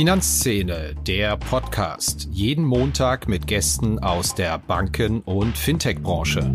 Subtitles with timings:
[0.00, 2.26] Finanzszene, der Podcast.
[2.30, 6.54] Jeden Montag mit Gästen aus der Banken- und Fintech-Branche.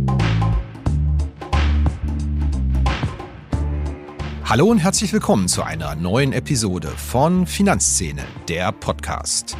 [4.45, 9.55] Hallo und herzlich willkommen zu einer neuen Episode von Finanzszene, der Podcast.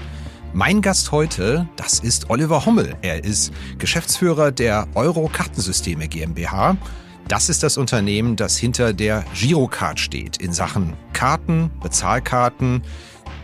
[0.52, 2.96] Mein Gast heute, das ist Oliver Hommel.
[3.04, 6.76] Er ist Geschäftsführer der Euro Kartensysteme GmbH.
[7.28, 12.82] Das ist das Unternehmen, das hinter der Girocard steht in Sachen Karten, Bezahlkarten,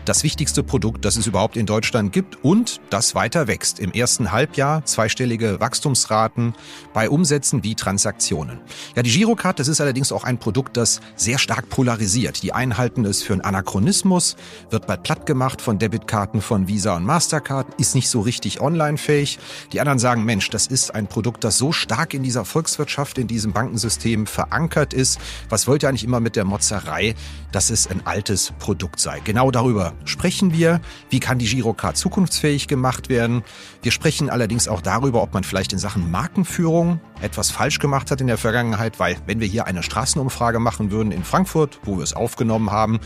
[0.04, 3.78] das wichtigste Produkt, das es überhaupt in Deutschland gibt und das weiter wächst.
[3.78, 6.54] Im ersten Halbjahr zweistellige Wachstumsraten
[6.92, 8.60] bei Umsätzen wie Transaktionen.
[8.96, 12.42] Ja, die Girocard, das ist allerdings auch ein Produkt, das sehr stark polarisiert.
[12.42, 14.36] Die einen halten es für einen Anachronismus,
[14.70, 19.38] wird bald platt gemacht von Debitkarten von Visa und Mastercard, ist nicht so richtig online-fähig.
[19.72, 23.26] Die anderen sagen, Mensch, das ist ein Produkt, das so stark in dieser Volkswirtschaft, in
[23.26, 25.20] diesem Bankensystem verankert ist.
[25.48, 27.14] Was wollt ihr eigentlich immer mit der Motzerei,
[27.52, 29.20] dass es ein altes Produkt sei?
[29.20, 30.80] Genau darüber sprechen wir.
[31.10, 33.42] Wie kann die Girocard zukunftsfähig gemacht werden?
[33.82, 38.20] Wir sprechen allerdings auch darüber, ob man vielleicht in Sachen Markenführung etwas falsch gemacht hat
[38.20, 42.04] in der Vergangenheit, weil wenn wir hier eine Straßenumfrage machen würden in Frankfurt, wo wir
[42.04, 43.00] es aufgenommen haben,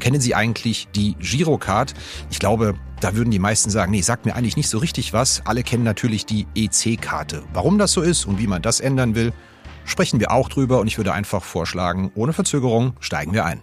[0.00, 1.94] kennen Sie eigentlich die Girocard?
[2.30, 5.42] Ich glaube, da würden die meisten sagen, nee, sagt mir eigentlich nicht so richtig was.
[5.44, 7.44] Alle kennen natürlich die EC-Karte.
[7.52, 9.32] Warum das so ist und wie man das ändern will,
[9.84, 13.62] sprechen wir auch drüber und ich würde einfach vorschlagen, ohne Verzögerung steigen wir ein.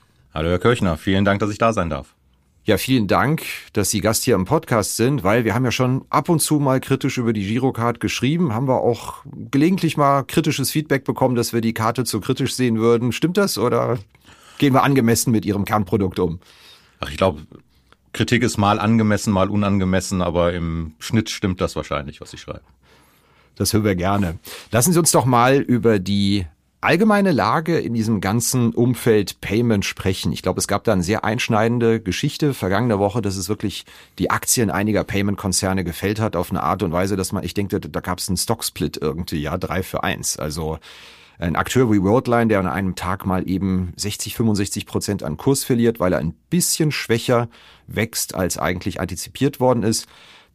[0.33, 2.15] Hallo Herr Kirchner, vielen Dank, dass ich da sein darf.
[2.63, 3.43] Ja, vielen Dank,
[3.73, 6.59] dass Sie Gast hier im Podcast sind, weil wir haben ja schon ab und zu
[6.59, 11.51] mal kritisch über die Girocard geschrieben, haben wir auch gelegentlich mal kritisches Feedback bekommen, dass
[11.51, 13.11] wir die Karte zu kritisch sehen würden.
[13.11, 13.99] Stimmt das oder
[14.57, 16.39] gehen wir angemessen mit Ihrem Kernprodukt um?
[17.01, 17.41] Ach, ich glaube,
[18.13, 22.61] Kritik ist mal angemessen, mal unangemessen, aber im Schnitt stimmt das wahrscheinlich, was ich schreibe.
[23.55, 24.39] Das hören wir gerne.
[24.71, 26.45] Lassen Sie uns doch mal über die
[26.81, 30.31] allgemeine Lage in diesem ganzen Umfeld Payment sprechen.
[30.33, 33.85] Ich glaube, es gab da eine sehr einschneidende Geschichte vergangene Woche, dass es wirklich
[34.17, 37.79] die Aktien einiger Payment-Konzerne gefällt hat auf eine Art und Weise, dass man, ich denke,
[37.79, 40.37] da gab es einen Stocksplit irgendwie, ja, drei für eins.
[40.37, 40.79] Also
[41.37, 45.63] ein Akteur wie Worldline, der an einem Tag mal eben 60, 65 Prozent an Kurs
[45.63, 47.47] verliert, weil er ein bisschen schwächer
[47.87, 50.07] wächst, als eigentlich antizipiert worden ist.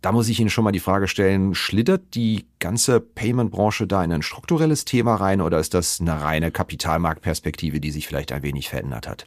[0.02, 4.12] Da muss ich Ihnen schon mal die Frage stellen, schlittert die ganze Payment-Branche da in
[4.12, 8.68] ein strukturelles Thema rein oder ist das eine reine Kapitalmarktperspektive, die sich vielleicht ein wenig
[8.68, 9.26] verändert hat?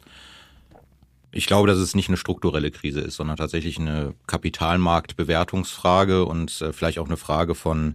[1.32, 6.72] Ich glaube, dass es nicht eine strukturelle Krise ist, sondern tatsächlich eine Kapitalmarktbewertungsfrage und äh,
[6.72, 7.94] vielleicht auch eine Frage von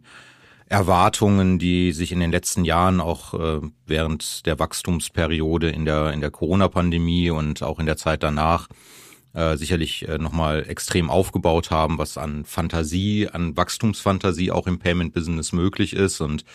[0.68, 6.22] Erwartungen, die sich in den letzten Jahren auch äh, während der Wachstumsperiode in der, in
[6.22, 8.68] der Corona-Pandemie und auch in der Zeit danach
[9.36, 15.54] äh, sicherlich äh, nochmal extrem aufgebaut haben, was an Fantasie, an Wachstumsfantasie auch im Payment-Business
[15.54, 16.22] möglich ist.
[16.22, 16.46] Und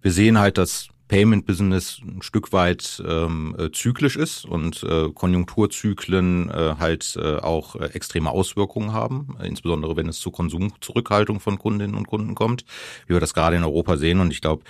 [0.00, 5.10] wir sehen halt, dass Payment Business ein Stück weit ähm, äh, zyklisch ist und äh,
[5.10, 11.58] Konjunkturzyklen äh, halt äh, auch äh, extreme Auswirkungen haben, insbesondere wenn es zu Konsumzurückhaltung von
[11.58, 12.64] Kundinnen und Kunden kommt,
[13.06, 14.20] wie wir das gerade in Europa sehen.
[14.20, 14.62] Und ich glaube,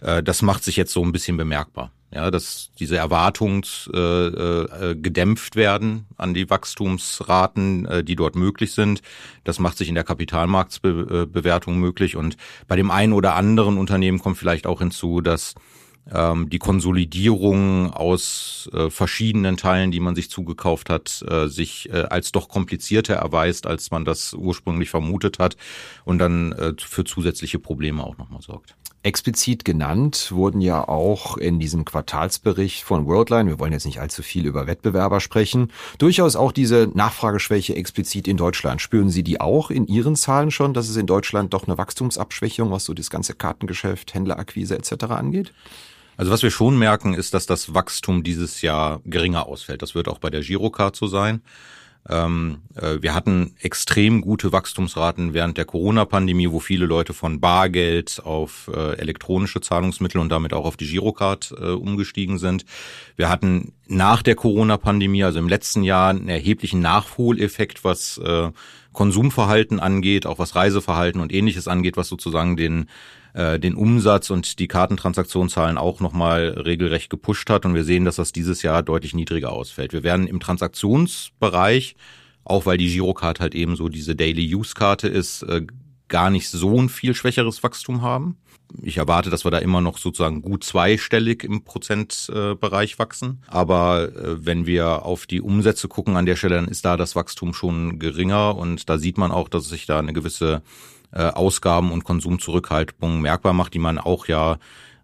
[0.00, 1.92] äh, das macht sich jetzt so ein bisschen bemerkbar.
[2.12, 3.62] Ja, dass diese Erwartungen
[3.94, 9.00] äh, äh, gedämpft werden an die Wachstumsraten, äh, die dort möglich sind.
[9.44, 12.16] Das macht sich in der Kapitalmarktbewertung möglich.
[12.16, 12.36] Und
[12.66, 15.54] bei dem einen oder anderen Unternehmen kommt vielleicht auch hinzu, dass
[16.12, 22.02] ähm, die Konsolidierung aus äh, verschiedenen Teilen, die man sich zugekauft hat, äh, sich äh,
[22.10, 25.56] als doch komplizierter erweist, als man das ursprünglich vermutet hat
[26.04, 28.74] und dann äh, für zusätzliche Probleme auch nochmal sorgt.
[29.02, 34.22] Explizit genannt wurden ja auch in diesem Quartalsbericht von Worldline, wir wollen jetzt nicht allzu
[34.22, 38.82] viel über Wettbewerber sprechen, durchaus auch diese Nachfrageschwäche explizit in Deutschland.
[38.82, 42.70] Spüren Sie die auch in Ihren Zahlen schon, dass es in Deutschland doch eine Wachstumsabschwächung,
[42.70, 45.04] was so das ganze Kartengeschäft, Händlerakquise etc.
[45.04, 45.54] angeht?
[46.18, 49.80] Also was wir schon merken, ist, dass das Wachstum dieses Jahr geringer ausfällt.
[49.80, 51.40] Das wird auch bei der Girocard so sein.
[52.08, 58.22] Ähm, äh, wir hatten extrem gute Wachstumsraten während der Corona-Pandemie, wo viele Leute von Bargeld
[58.24, 62.64] auf äh, elektronische Zahlungsmittel und damit auch auf die Girocard äh, umgestiegen sind.
[63.16, 68.20] Wir hatten nach der Corona-Pandemie, also im letzten Jahr, einen erheblichen Nachholeffekt, was
[68.92, 72.86] Konsumverhalten angeht, auch was Reiseverhalten und ähnliches angeht, was sozusagen den
[73.34, 77.64] äh, den Umsatz und die Kartentransaktionszahlen auch nochmal regelrecht gepusht hat.
[77.64, 79.92] Und wir sehen, dass das dieses Jahr deutlich niedriger ausfällt.
[79.92, 81.96] Wir werden im Transaktionsbereich,
[82.44, 85.66] auch weil die Girocard halt eben so diese Daily-Use-Karte ist, äh,
[86.08, 88.36] gar nicht so ein viel schwächeres Wachstum haben.
[88.82, 93.42] Ich erwarte, dass wir da immer noch sozusagen gut zweistellig im Prozentbereich wachsen.
[93.46, 97.16] Aber äh, wenn wir auf die Umsätze gucken an der Stelle, dann ist da das
[97.16, 100.62] Wachstum schon geringer und da sieht man auch, dass sich da eine gewisse
[101.12, 104.58] äh, Ausgaben- und Konsumzurückhaltung merkbar macht, die man auch ja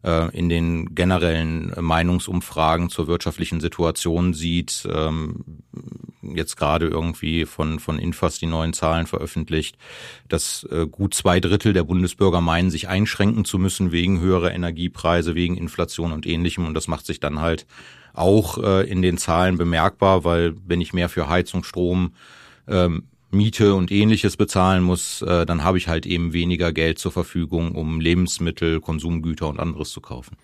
[0.06, 4.87] äh, in den generellen Meinungsumfragen zur wirtschaftlichen Situation sieht.
[4.91, 5.44] Ähm,
[6.23, 9.76] jetzt gerade irgendwie von, von Infas die neuen Zahlen veröffentlicht,
[10.29, 15.35] dass äh, gut zwei Drittel der Bundesbürger meinen, sich einschränken zu müssen wegen höherer Energiepreise,
[15.35, 16.67] wegen Inflation und ähnlichem.
[16.67, 17.67] Und das macht sich dann halt
[18.12, 22.14] auch äh, in den Zahlen bemerkbar, weil wenn ich mehr für Heizung, Strom,
[22.67, 27.12] ähm, Miete und ähnliches bezahlen muss, äh, dann habe ich halt eben weniger Geld zur
[27.12, 30.37] Verfügung, um Lebensmittel, Konsumgüter und anderes zu kaufen.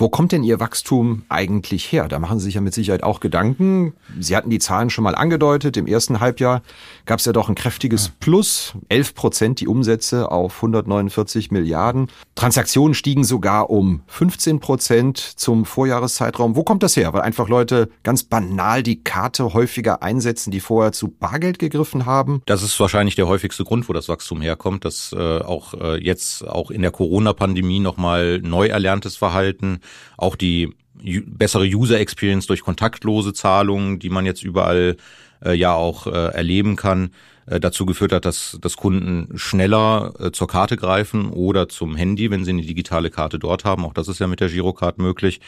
[0.00, 2.06] Wo kommt denn Ihr Wachstum eigentlich her?
[2.06, 3.94] Da machen Sie sich ja mit Sicherheit auch Gedanken.
[4.20, 5.76] Sie hatten die Zahlen schon mal angedeutet.
[5.76, 6.62] Im ersten Halbjahr
[7.04, 8.74] gab es ja doch ein kräftiges Plus.
[8.90, 12.12] 11 Prozent die Umsätze auf 149 Milliarden.
[12.36, 16.54] Transaktionen stiegen sogar um 15 Prozent zum Vorjahreszeitraum.
[16.54, 17.12] Wo kommt das her?
[17.12, 22.40] Weil einfach Leute ganz banal die Karte häufiger einsetzen, die vorher zu Bargeld gegriffen haben?
[22.46, 26.46] Das ist wahrscheinlich der häufigste Grund, wo das Wachstum herkommt, dass äh, auch äh, jetzt
[26.46, 29.80] auch in der Corona-Pandemie nochmal neu erlerntes Verhalten
[30.16, 34.96] auch die bessere User Experience durch kontaktlose Zahlungen, die man jetzt überall
[35.44, 37.10] äh, ja auch äh, erleben kann,
[37.46, 42.30] äh, dazu geführt hat, dass, dass Kunden schneller äh, zur Karte greifen oder zum Handy,
[42.30, 43.84] wenn sie eine digitale Karte dort haben.
[43.84, 45.40] Auch das ist ja mit der Girocard möglich.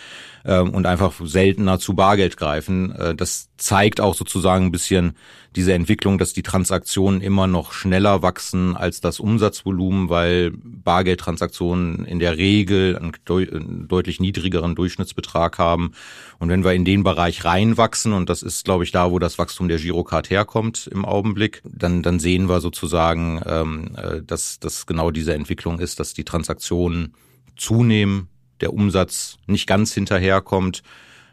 [0.44, 2.92] Ähm, und einfach seltener zu Bargeld greifen.
[2.92, 5.16] Äh, das zeigt auch sozusagen ein bisschen
[5.56, 12.20] diese Entwicklung, dass die Transaktionen immer noch schneller wachsen als das Umsatzvolumen, weil Bargeldtransaktionen in
[12.20, 15.92] der Regel einen, einen deutlich niedrigeren Durchschnittsbetrag haben.
[16.38, 19.38] Und wenn wir in den Bereich reinwachsen, und das ist, glaube ich, da, wo das
[19.38, 24.86] Wachstum der Girocard herkommt im Augenblick, dann, dann sehen wir sozusagen, ähm, äh, dass das
[24.86, 27.14] genau diese Entwicklung ist, dass die Transaktionen
[27.56, 28.28] zunehmen,
[28.60, 30.82] der Umsatz nicht ganz hinterherkommt.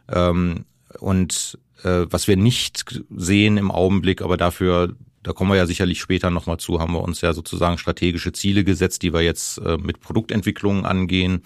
[0.10, 0.66] Ähm,
[1.00, 6.00] und äh, was wir nicht sehen im Augenblick, aber dafür, da kommen wir ja sicherlich
[6.00, 9.78] später nochmal zu, haben wir uns ja sozusagen strategische Ziele gesetzt, die wir jetzt äh,
[9.78, 11.44] mit Produktentwicklungen angehen.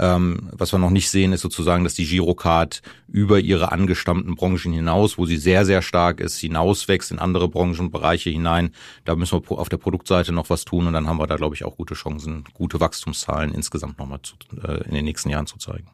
[0.00, 4.72] Ähm, was wir noch nicht sehen, ist sozusagen, dass die Girocard über ihre angestammten Branchen
[4.72, 8.70] hinaus, wo sie sehr, sehr stark ist, hinauswächst in andere Branchenbereiche hinein.
[9.04, 11.56] Da müssen wir auf der Produktseite noch was tun und dann haben wir da, glaube
[11.56, 15.58] ich, auch gute Chancen, gute Wachstumszahlen insgesamt nochmal zu, äh, in den nächsten Jahren zu
[15.58, 15.88] zeigen.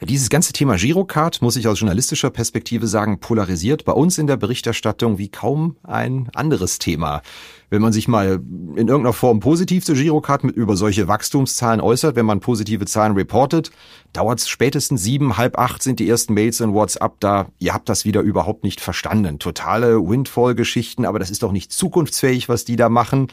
[0.00, 4.36] Dieses ganze Thema Girocard, muss ich aus journalistischer Perspektive sagen, polarisiert bei uns in der
[4.36, 7.20] Berichterstattung wie kaum ein anderes Thema.
[7.68, 8.40] Wenn man sich mal
[8.76, 13.14] in irgendeiner Form positiv zur Girocard mit über solche Wachstumszahlen äußert, wenn man positive Zahlen
[13.14, 13.72] reportet,
[14.12, 17.48] dauert es spätestens sieben, halb acht sind die ersten Mails in WhatsApp da.
[17.58, 19.40] Ihr habt das wieder überhaupt nicht verstanden.
[19.40, 23.32] Totale Windfall-Geschichten, aber das ist doch nicht zukunftsfähig, was die da machen.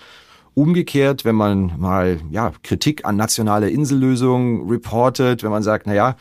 [0.55, 6.15] Umgekehrt, wenn man mal ja, Kritik an nationale Insellösungen reportet, wenn man sagt, na ja,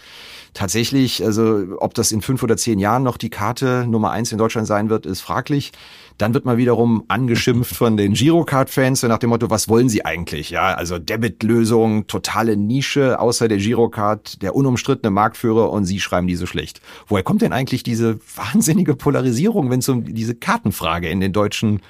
[0.55, 4.39] tatsächlich, also ob das in fünf oder zehn Jahren noch die Karte Nummer eins in
[4.39, 5.71] Deutschland sein wird, ist fraglich.
[6.19, 10.05] Dann wird man wiederum angeschimpft von den Girocard-Fans so nach dem Motto, was wollen sie
[10.05, 10.51] eigentlich?
[10.51, 16.35] Ja, also Debit-Lösung, totale Nische, außer der Girocard, der unumstrittene Marktführer und sie schreiben die
[16.35, 16.81] so schlecht.
[17.07, 21.83] Woher kommt denn eigentlich diese wahnsinnige Polarisierung, wenn es um diese Kartenfrage in den deutschen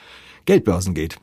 [0.45, 1.17] Geldbörsen geht?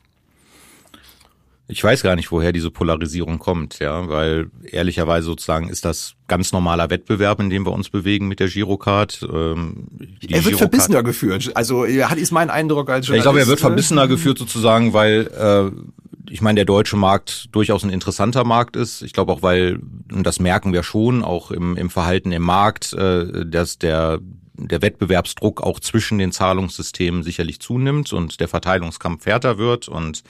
[1.72, 6.52] Ich weiß gar nicht, woher diese Polarisierung kommt, ja, weil ehrlicherweise sozusagen ist das ganz
[6.52, 9.22] normaler Wettbewerb, in dem wir uns bewegen mit der Girocard.
[9.22, 11.50] Ähm, er wird Girocard, verbissener geführt.
[11.54, 13.20] Also hat ist mein Eindruck als Journalist.
[13.20, 15.70] Ich glaube, er wird verbissener geführt sozusagen, weil äh,
[16.30, 19.02] ich meine, der deutsche Markt durchaus ein interessanter Markt ist.
[19.02, 19.80] Ich glaube auch, weil,
[20.12, 24.18] und das merken wir schon, auch im, im Verhalten im Markt, äh, dass der,
[24.54, 30.22] der Wettbewerbsdruck auch zwischen den Zahlungssystemen sicherlich zunimmt und der Verteilungskampf härter wird und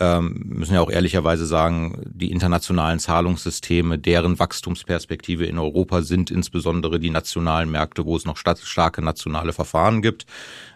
[0.00, 6.98] ähm, müssen ja auch ehrlicherweise sagen, die internationalen Zahlungssysteme, deren Wachstumsperspektive in Europa sind insbesondere
[6.98, 10.26] die nationalen Märkte, wo es noch starke nationale Verfahren gibt.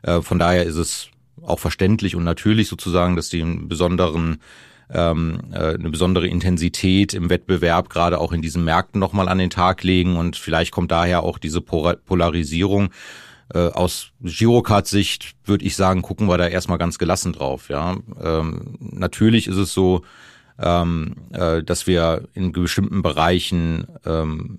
[0.02, 1.08] Äh, von daher ist es
[1.42, 4.38] auch verständlich und natürlich sozusagen, dass die einen besonderen
[4.92, 9.50] ähm, äh, eine besondere Intensität im Wettbewerb gerade auch in diesen Märkten nochmal an den
[9.50, 12.90] Tag legen und vielleicht kommt daher auch diese Polarisierung.
[13.54, 17.68] Äh, aus Girocard-Sicht würde ich sagen, gucken wir da erstmal ganz gelassen drauf.
[17.68, 20.02] Ja, ähm, natürlich ist es so,
[20.58, 24.58] ähm, äh, dass wir in bestimmten Bereichen ähm,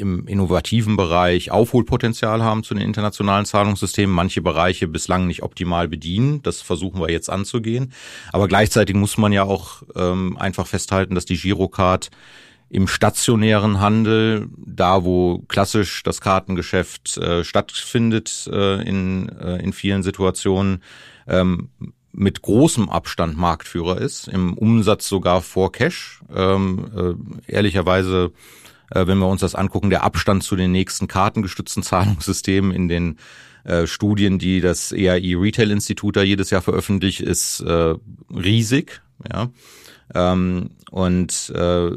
[0.00, 6.42] im innovativen Bereich Aufholpotenzial haben zu den internationalen Zahlungssystemen, manche Bereiche bislang nicht optimal bedienen.
[6.42, 7.92] Das versuchen wir jetzt anzugehen.
[8.32, 12.10] Aber gleichzeitig muss man ja auch ähm, einfach festhalten, dass die Girocard
[12.70, 20.04] im stationären Handel, da wo klassisch das Kartengeschäft äh, stattfindet äh, in, äh, in vielen
[20.04, 20.82] Situationen,
[21.26, 21.68] ähm,
[22.12, 26.20] mit großem Abstand Marktführer ist, im Umsatz sogar vor Cash.
[26.34, 26.86] Ähm,
[27.46, 28.32] äh, ehrlicherweise,
[28.90, 33.18] äh, wenn wir uns das angucken, der Abstand zu den nächsten kartengestützten Zahlungssystemen in den
[33.64, 37.94] äh, Studien, die das EAI Retail Institut da jedes Jahr veröffentlicht, ist äh,
[38.32, 39.02] riesig.
[39.32, 39.50] Ja.
[40.14, 41.90] Ähm, und äh,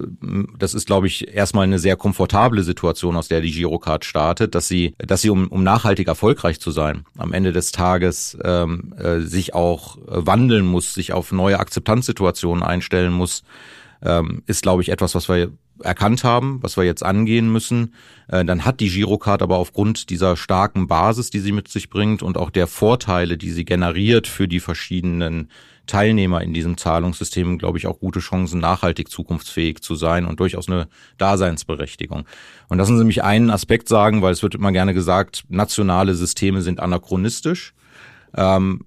[0.60, 4.67] das ist, glaube ich, erstmal eine sehr komfortable Situation, aus der die Girocard startet, dass
[4.67, 9.22] sie, dass sie, um, um nachhaltig erfolgreich zu sein, am Ende des Tages ähm, äh,
[9.22, 13.43] sich auch wandeln muss, sich auf neue Akzeptanzsituationen einstellen muss,
[14.03, 15.51] ähm, ist, glaube ich, etwas, was wir
[15.82, 17.93] erkannt haben, was wir jetzt angehen müssen.
[18.27, 22.22] Äh, dann hat die Girocard aber aufgrund dieser starken Basis, die sie mit sich bringt
[22.22, 25.50] und auch der Vorteile, die sie generiert für die verschiedenen
[25.88, 30.70] Teilnehmer in diesem Zahlungssystem, glaube ich, auch gute Chancen, nachhaltig zukunftsfähig zu sein und durchaus
[30.70, 30.88] eine
[31.18, 32.25] Daseinsberechtigung.
[32.70, 36.62] Und lassen Sie mich einen Aspekt sagen, weil es wird immer gerne gesagt, nationale Systeme
[36.62, 37.74] sind anachronistisch.
[38.36, 38.86] Ähm,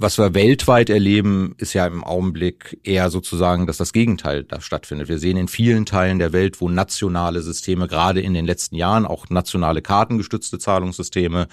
[0.00, 5.10] was wir weltweit erleben, ist ja im Augenblick eher sozusagen, dass das Gegenteil da stattfindet.
[5.10, 9.04] Wir sehen in vielen Teilen der Welt, wo nationale Systeme gerade in den letzten Jahren,
[9.04, 11.48] auch nationale kartengestützte Zahlungssysteme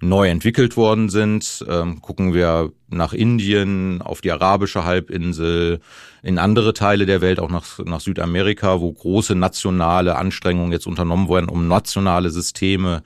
[0.00, 1.62] neu entwickelt worden sind.
[1.68, 5.80] Ähm, gucken wir nach Indien, auf die arabische Halbinsel,
[6.22, 11.28] in andere Teile der Welt, auch nach, nach Südamerika, wo große nationale Anstrengungen jetzt unternommen
[11.28, 13.02] werden, um nationale Systeme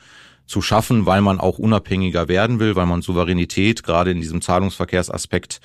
[0.47, 5.61] zu schaffen, weil man auch unabhängiger werden will, weil man Souveränität gerade in diesem Zahlungsverkehrsaspekt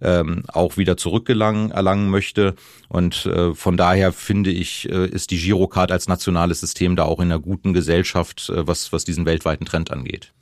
[0.00, 2.54] ähm, auch wieder zurückgelangen erlangen möchte.
[2.88, 7.20] Und äh, von daher finde ich, äh, ist die Girocard als nationales System da auch
[7.20, 10.32] in einer guten Gesellschaft, äh, was, was diesen weltweiten Trend angeht.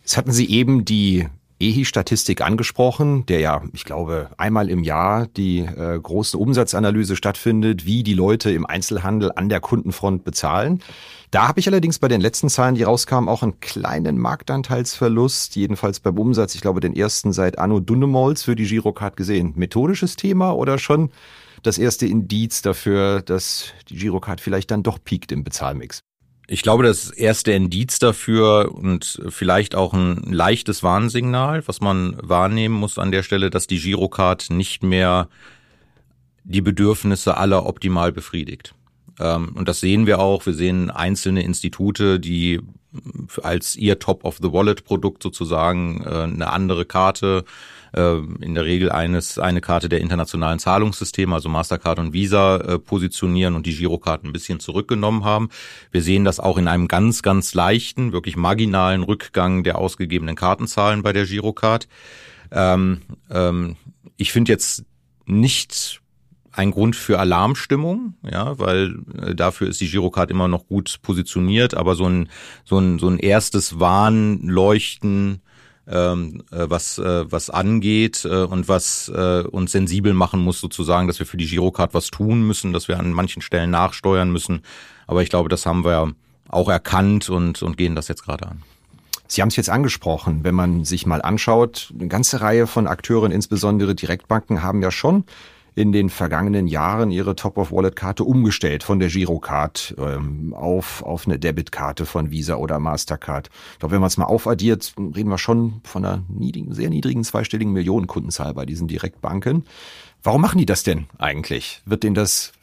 [0.00, 1.28] Jetzt hatten Sie eben die
[1.60, 8.02] EHI-Statistik angesprochen, der ja, ich glaube, einmal im Jahr die äh, große Umsatzanalyse stattfindet, wie
[8.02, 10.80] die Leute im Einzelhandel an der Kundenfront bezahlen.
[11.30, 16.00] Da habe ich allerdings bei den letzten Zahlen, die rauskamen, auch einen kleinen Marktanteilsverlust, jedenfalls
[16.00, 19.52] beim Umsatz, ich glaube, den ersten seit Anno Dunnemols für die Girocard gesehen.
[19.56, 21.10] Methodisches Thema oder schon
[21.62, 26.02] das erste Indiz dafür, dass die Girocard vielleicht dann doch piekt im Bezahlmix?
[26.50, 32.74] Ich glaube, das erste Indiz dafür und vielleicht auch ein leichtes Warnsignal, was man wahrnehmen
[32.74, 35.28] muss an der Stelle, dass die Girocard nicht mehr
[36.44, 38.74] die Bedürfnisse aller optimal befriedigt.
[39.20, 40.46] Ähm, und das sehen wir auch.
[40.46, 42.60] Wir sehen einzelne Institute, die
[43.42, 49.88] als ihr Top-of-the-Wallet-Produkt sozusagen äh, eine andere Karte äh, in der Regel eines eine Karte
[49.88, 55.24] der internationalen Zahlungssysteme, also Mastercard und Visa, äh, positionieren und die Girocard ein bisschen zurückgenommen
[55.24, 55.48] haben.
[55.90, 61.02] Wir sehen das auch in einem ganz, ganz leichten, wirklich marginalen Rückgang der ausgegebenen Kartenzahlen
[61.02, 61.88] bei der Girocard.
[62.50, 63.76] Ähm, ähm,
[64.16, 64.84] ich finde jetzt
[65.26, 66.00] nicht
[66.52, 71.74] ein Grund für Alarmstimmung, ja, weil äh, dafür ist die Girocard immer noch gut positioniert,
[71.74, 72.28] aber so ein
[72.64, 75.40] so ein so ein erstes Warnleuchten
[75.90, 81.18] ähm, äh, was, äh, was angeht äh, und was uns sensibel machen muss, sozusagen, dass
[81.18, 84.62] wir für die Girocard was tun müssen, dass wir an manchen Stellen nachsteuern müssen.
[85.06, 86.12] Aber ich glaube, das haben wir
[86.48, 88.62] auch erkannt und, und gehen das jetzt gerade an.
[89.26, 93.30] Sie haben es jetzt angesprochen, wenn man sich mal anschaut, eine ganze Reihe von Akteuren,
[93.30, 95.24] insbesondere Direktbanken, haben ja schon
[95.78, 102.04] in den vergangenen Jahren ihre Top-of-Wallet-Karte umgestellt von der Girocard ähm, auf, auf eine Debitkarte
[102.04, 103.48] von Visa oder Mastercard.
[103.74, 107.22] Ich glaube, wenn man es mal aufaddiert, reden wir schon von einer niedrigen, sehr niedrigen
[107.22, 109.66] zweistelligen Millionenkundenzahl bei diesen Direktbanken.
[110.24, 111.80] Warum machen die das denn eigentlich?
[111.86, 112.54] Wird denen das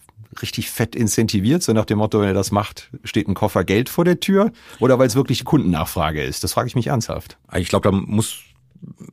[0.42, 3.88] richtig fett incentiviert, so nach dem Motto, wenn er das macht, steht ein Koffer Geld
[3.88, 4.52] vor der Tür?
[4.80, 6.44] Oder weil es wirklich Kundennachfrage ist?
[6.44, 7.38] Das frage ich mich ernsthaft.
[7.56, 8.42] Ich glaube, da muss,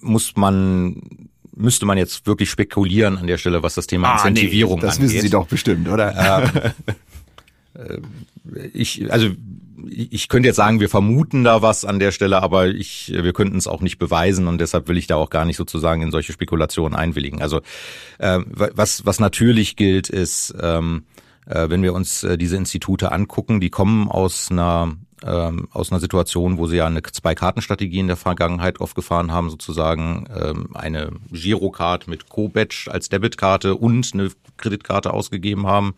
[0.01, 4.77] muss man müsste man jetzt wirklich spekulieren an der Stelle, was das Thema ah, Incentivierung
[4.77, 5.09] nee, das angeht.
[5.09, 6.73] Das wissen Sie doch bestimmt, oder?
[7.75, 7.99] Ähm, äh,
[8.73, 9.29] ich, also
[9.89, 13.57] ich könnte jetzt sagen, wir vermuten da was an der Stelle, aber ich, wir könnten
[13.57, 16.33] es auch nicht beweisen und deshalb will ich da auch gar nicht sozusagen in solche
[16.33, 17.43] Spekulationen einwilligen.
[17.43, 17.61] Also
[18.19, 21.23] äh, was, was natürlich gilt, ist, ähm, äh,
[21.69, 26.59] wenn wir uns äh, diese Institute angucken, die kommen aus einer ähm, aus einer Situation,
[26.59, 32.29] wo sie ja eine Zwei-Karten-Strategie in der Vergangenheit aufgefahren haben, sozusagen ähm, eine Girocard mit
[32.29, 35.95] Co-Badge als Debitkarte und eine Kreditkarte ausgegeben haben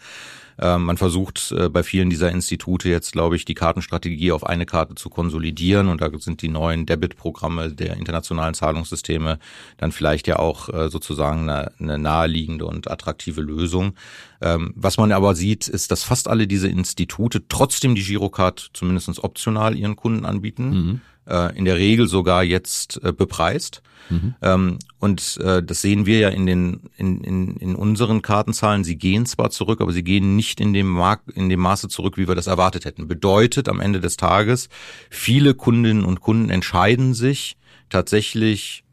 [0.79, 4.95] man versucht äh, bei vielen dieser Institute jetzt, glaube ich, die Kartenstrategie auf eine Karte
[4.95, 9.39] zu konsolidieren und da sind die neuen Debit-Programme der internationalen Zahlungssysteme
[9.79, 13.95] dann vielleicht ja auch äh, sozusagen eine, eine naheliegende und attraktive Lösung.
[14.41, 19.23] Ähm, was man aber sieht, ist, dass fast alle diese Institute trotzdem die Girocard zumindest
[19.23, 20.71] optional ihren Kunden anbieten.
[20.71, 21.01] Mhm.
[21.27, 23.83] Äh, in der Regel sogar jetzt bepreist.
[24.11, 24.35] Mhm.
[24.43, 28.85] Ähm, und äh, das sehen wir ja in den in, in, in unseren Kartenzahlen.
[28.85, 32.17] Sie gehen zwar zurück, aber sie gehen nicht in dem Mark in dem Maße zurück,
[32.17, 33.09] wie wir das erwartet hätten.
[33.09, 34.69] Bedeutet am Ende des Tages,
[35.11, 37.57] viele Kundinnen und Kunden entscheiden sich
[37.89, 38.85] tatsächlich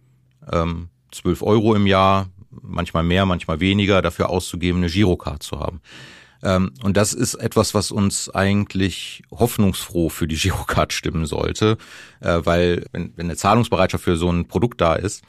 [0.51, 5.81] ähm, 12 Euro im Jahr, manchmal mehr, manchmal weniger, dafür auszugeben, eine Girocard zu haben.
[6.43, 11.77] Ähm, und das ist etwas, was uns eigentlich hoffnungsfroh für die Girocard stimmen sollte,
[12.19, 15.23] äh, weil wenn, wenn eine Zahlungsbereitschaft für so ein Produkt da ist,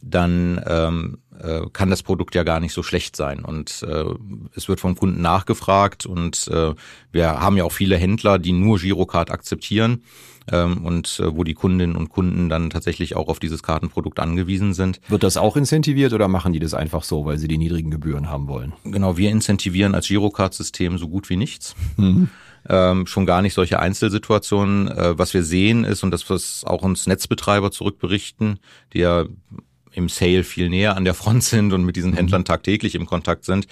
[0.00, 3.44] dann ähm, äh, kann das Produkt ja gar nicht so schlecht sein.
[3.44, 4.04] Und äh,
[4.54, 6.74] es wird vom Kunden nachgefragt und äh,
[7.10, 10.02] wir haben ja auch viele Händler, die nur Girocard akzeptieren
[10.50, 14.74] ähm, und äh, wo die Kundinnen und Kunden dann tatsächlich auch auf dieses Kartenprodukt angewiesen
[14.74, 15.00] sind.
[15.08, 18.28] Wird das auch incentiviert oder machen die das einfach so, weil sie die niedrigen Gebühren
[18.28, 18.72] haben wollen?
[18.84, 21.74] Genau, wir incentivieren als Girocard-System so gut wie nichts.
[21.96, 22.28] Mhm.
[22.68, 24.88] Ähm, schon gar nicht solche Einzelsituationen.
[24.88, 28.58] Äh, was wir sehen ist, und das, was auch uns Netzbetreiber zurückberichten,
[28.92, 29.24] die ja
[29.98, 32.16] im Sale viel näher an der Front sind und mit diesen mhm.
[32.16, 33.66] Händlern tagtäglich im Kontakt sind,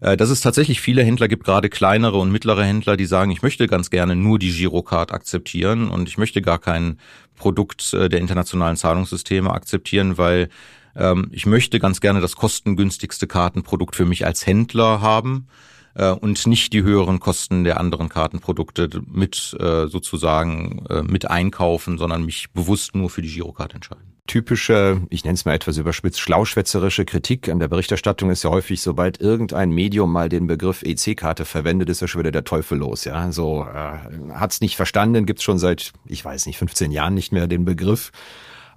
[0.00, 3.42] äh, dass es tatsächlich viele Händler gibt, gerade kleinere und mittlere Händler, die sagen, ich
[3.42, 6.98] möchte ganz gerne nur die Girocard akzeptieren und ich möchte gar kein
[7.36, 10.48] Produkt äh, der internationalen Zahlungssysteme akzeptieren, weil
[10.96, 15.46] ähm, ich möchte ganz gerne das kostengünstigste Kartenprodukt für mich als Händler haben
[15.94, 22.50] äh, und nicht die höheren Kosten der anderen Kartenprodukte mit sozusagen mit einkaufen, sondern mich
[22.52, 24.17] bewusst nur für die Girocard entscheiden.
[24.28, 28.80] Typische, ich nenne es mal etwas überspitzt, schlauschwätzerische Kritik an der Berichterstattung ist ja häufig,
[28.80, 33.04] sobald irgendein Medium mal den Begriff EC-Karte verwendet, ist ja schon wieder der Teufel los.
[33.04, 37.32] Ja, so äh, hat's nicht verstanden, gibt's schon seit, ich weiß nicht, 15 Jahren nicht
[37.32, 38.12] mehr den Begriff.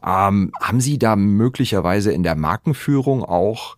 [0.04, 3.76] Ähm, haben Sie da möglicherweise in der Markenführung auch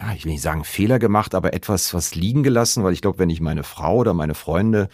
[0.00, 3.18] ja, ich will nicht sagen Fehler gemacht, aber etwas was liegen gelassen, weil ich glaube,
[3.18, 4.88] wenn ich meine Frau oder meine Freunde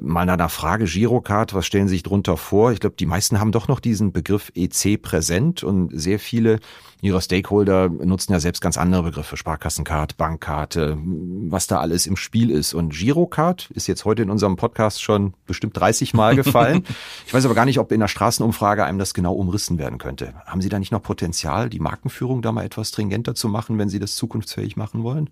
[0.00, 2.72] mal nach einer Frage Girocard, was stellen Sie sich drunter vor?
[2.72, 6.60] Ich glaube, die meisten haben doch noch diesen Begriff EC präsent und sehr viele
[7.02, 12.50] ihrer Stakeholder nutzen ja selbst ganz andere Begriffe, Sparkassencard, Bankkarte, was da alles im Spiel
[12.50, 12.74] ist.
[12.74, 16.84] Und Girocard ist jetzt heute in unserem Podcast schon bestimmt 30 Mal gefallen.
[17.26, 20.34] ich weiß aber gar nicht, ob in der Straßenumfrage einem das genau umrissen werden könnte.
[20.44, 23.88] Haben Sie da nicht noch Potenzial, die Markenführung da mal etwas stringenter zu machen, wenn
[23.88, 25.30] Sie das zukunftsfähig machen wollen?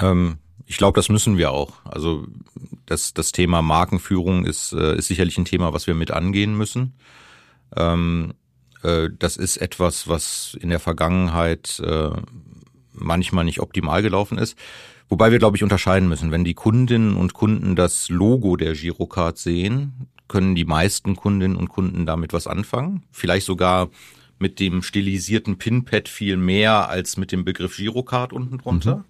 [0.00, 1.84] Ähm, ich glaube, das müssen wir auch.
[1.84, 2.26] Also
[2.86, 6.94] das, das Thema Markenführung ist, äh, ist sicherlich ein Thema, was wir mit angehen müssen.
[7.76, 8.34] Ähm,
[8.82, 12.10] äh, das ist etwas, was in der Vergangenheit äh,
[12.92, 14.56] manchmal nicht optimal gelaufen ist.
[15.08, 16.30] Wobei wir, glaube ich, unterscheiden müssen.
[16.30, 21.68] Wenn die Kundinnen und Kunden das Logo der Girocard sehen, können die meisten Kundinnen und
[21.68, 23.04] Kunden damit was anfangen.
[23.12, 23.90] Vielleicht sogar
[24.38, 28.96] mit dem stilisierten Pinpad viel mehr als mit dem Begriff Girocard unten drunter.
[28.96, 29.04] Mhm.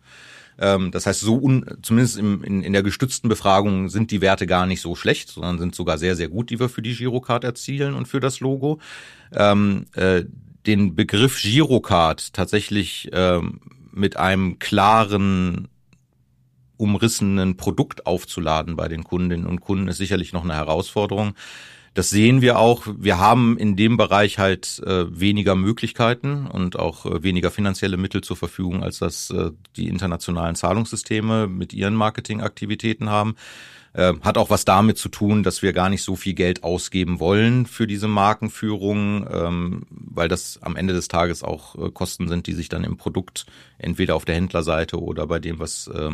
[0.58, 4.46] Ähm, das heißt, so un, zumindest im, in, in der gestützten Befragung sind die Werte
[4.46, 7.44] gar nicht so schlecht, sondern sind sogar sehr, sehr gut, die wir für die Girocard
[7.44, 8.78] erzielen und für das Logo.
[9.32, 10.24] Ähm, äh,
[10.66, 13.60] den Begriff Girocard tatsächlich ähm,
[13.92, 15.68] mit einem klaren
[16.76, 21.34] umrissenen Produkt aufzuladen bei den Kundinnen und Kunden ist sicherlich noch eine Herausforderung.
[21.94, 22.86] Das sehen wir auch.
[22.98, 28.20] Wir haben in dem Bereich halt äh, weniger Möglichkeiten und auch äh, weniger finanzielle Mittel
[28.20, 33.36] zur Verfügung, als das äh, die internationalen Zahlungssysteme mit ihren Marketingaktivitäten haben.
[33.92, 37.20] Äh, hat auch was damit zu tun, dass wir gar nicht so viel Geld ausgeben
[37.20, 42.48] wollen für diese Markenführung, ähm, weil das am Ende des Tages auch äh, Kosten sind,
[42.48, 43.46] die sich dann im Produkt
[43.78, 46.10] entweder auf der Händlerseite oder bei dem, was äh,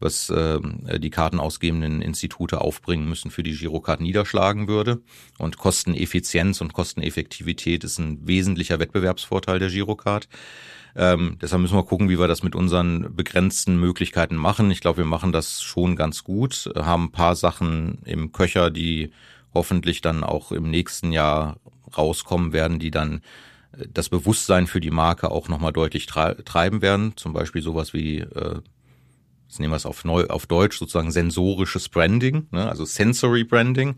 [0.00, 0.58] was äh,
[0.98, 5.02] die kartenausgebenden Institute aufbringen müssen, für die Girocard niederschlagen würde.
[5.38, 10.28] Und Kosteneffizienz und Kosteneffektivität ist ein wesentlicher Wettbewerbsvorteil der Girocard.
[10.96, 14.70] Ähm, deshalb müssen wir gucken, wie wir das mit unseren begrenzten Möglichkeiten machen.
[14.70, 19.12] Ich glaube, wir machen das schon ganz gut, haben ein paar Sachen im Köcher, die
[19.54, 21.58] hoffentlich dann auch im nächsten Jahr
[21.96, 23.20] rauskommen werden, die dann
[23.92, 27.12] das Bewusstsein für die Marke auch nochmal deutlich treiben werden.
[27.16, 28.60] Zum Beispiel sowas wie, äh,
[29.50, 32.68] jetzt nehmen wir es auf, neu, auf Deutsch, sozusagen sensorisches Branding, ne?
[32.68, 33.96] also Sensory Branding,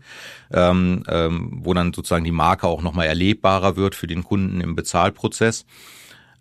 [0.51, 4.75] ähm, ähm, wo dann sozusagen die Marke auch nochmal erlebbarer wird für den Kunden im
[4.75, 5.67] Bezahlprozess.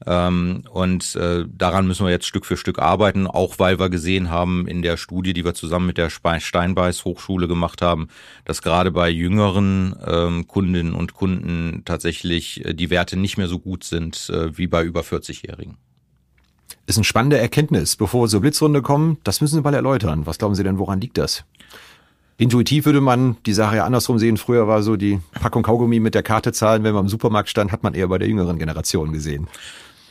[0.07, 4.31] Ähm, und äh, daran müssen wir jetzt Stück für Stück arbeiten, auch weil wir gesehen
[4.31, 8.09] haben in der Studie, die wir zusammen mit der Steinbeiß Hochschule gemacht haben,
[8.47, 13.59] dass gerade bei jüngeren ähm, Kundinnen und Kunden tatsächlich äh, die Werte nicht mehr so
[13.59, 15.77] gut sind äh, wie bei über 40-Jährigen.
[16.87, 17.97] Ist eine spannende Erkenntnis.
[17.97, 20.27] Bevor wir zur Blitzrunde kommen, das müssen Sie mal erläutern.
[20.27, 21.45] Was glauben Sie denn, woran liegt das?
[22.39, 24.37] Intuitiv würde man die Sache ja andersrum sehen.
[24.37, 27.71] Früher war so die Packung Kaugummi mit der Karte zahlen, wenn man im Supermarkt stand,
[27.71, 29.47] hat man eher bei der jüngeren Generation gesehen.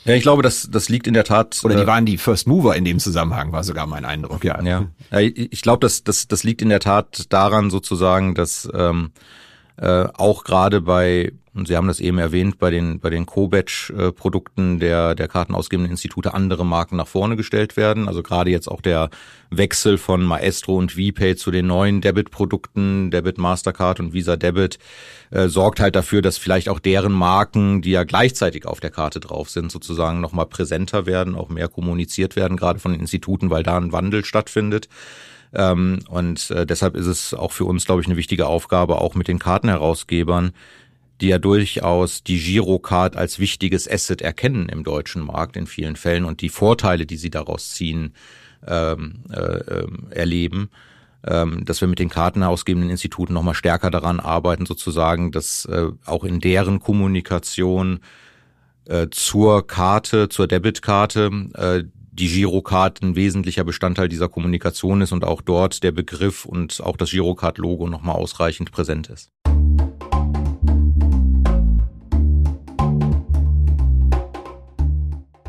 [0.06, 1.60] Ja, ich glaube, das, das liegt in der Tat.
[1.64, 4.62] Oder die äh, waren die First Mover in dem Zusammenhang, war sogar mein Eindruck, ja.
[4.62, 4.88] Ja,
[5.20, 9.12] ich glaube, das, das, das liegt in der Tat daran sozusagen, dass ähm,
[9.78, 14.80] äh, auch gerade bei und Sie haben das eben erwähnt, bei den, bei den Co-Batch-Produkten
[14.80, 18.08] der, der kartenausgebenden Institute andere Marken nach vorne gestellt werden.
[18.08, 19.10] Also gerade jetzt auch der
[19.50, 24.80] Wechsel von Maestro und VPay zu den neuen Debit-Produkten, Debit Mastercard und Visa Debit,
[25.32, 29.20] äh, sorgt halt dafür, dass vielleicht auch deren Marken, die ja gleichzeitig auf der Karte
[29.20, 33.64] drauf sind, sozusagen nochmal präsenter werden, auch mehr kommuniziert werden, gerade von den Instituten, weil
[33.64, 34.88] da ein Wandel stattfindet.
[35.54, 39.16] Ähm, und äh, deshalb ist es auch für uns, glaube ich, eine wichtige Aufgabe, auch
[39.16, 40.52] mit den Kartenherausgebern,
[41.22, 46.26] die ja durchaus die Girocard als wichtiges Asset erkennen im deutschen Markt in vielen Fällen
[46.26, 48.14] und die Vorteile, die sie daraus ziehen,
[48.68, 50.70] ähm, äh, ähm, erleben,
[51.26, 56.24] ähm, dass wir mit den kartenausgebenden Instituten nochmal stärker daran arbeiten, sozusagen, dass äh, auch
[56.24, 58.00] in deren Kommunikation
[58.86, 65.24] äh, zur Karte, zur Debitkarte, äh, die Girocard ein wesentlicher Bestandteil dieser Kommunikation ist und
[65.24, 69.32] auch dort der Begriff und auch das Girocard-Logo nochmal ausreichend präsent ist.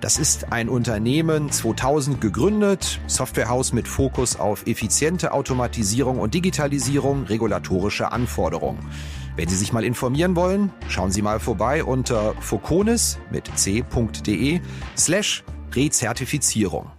[0.00, 8.10] Das ist ein Unternehmen 2000 gegründet, Softwarehaus mit Fokus auf effiziente Automatisierung und Digitalisierung regulatorischer
[8.10, 8.78] Anforderungen.
[9.36, 14.60] Wenn Sie sich mal informieren wollen, schauen Sie mal vorbei unter foconis mit c.de
[14.96, 16.90] slash Rezertifizierung.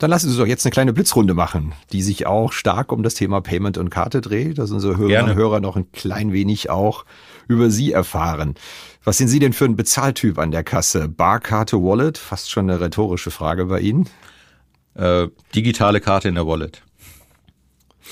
[0.00, 3.14] Dann lassen Sie doch jetzt eine kleine Blitzrunde machen, die sich auch stark um das
[3.14, 7.04] Thema Payment und Karte dreht, dass unsere Hörerinnen und Hörer noch ein klein wenig auch
[7.48, 8.54] über Sie erfahren.
[9.02, 11.08] Was sind Sie denn für ein Bezahltyp an der Kasse?
[11.08, 12.18] Barkarte, Wallet?
[12.18, 14.08] Fast schon eine rhetorische Frage bei Ihnen.
[14.94, 16.82] Äh, digitale Karte in der Wallet.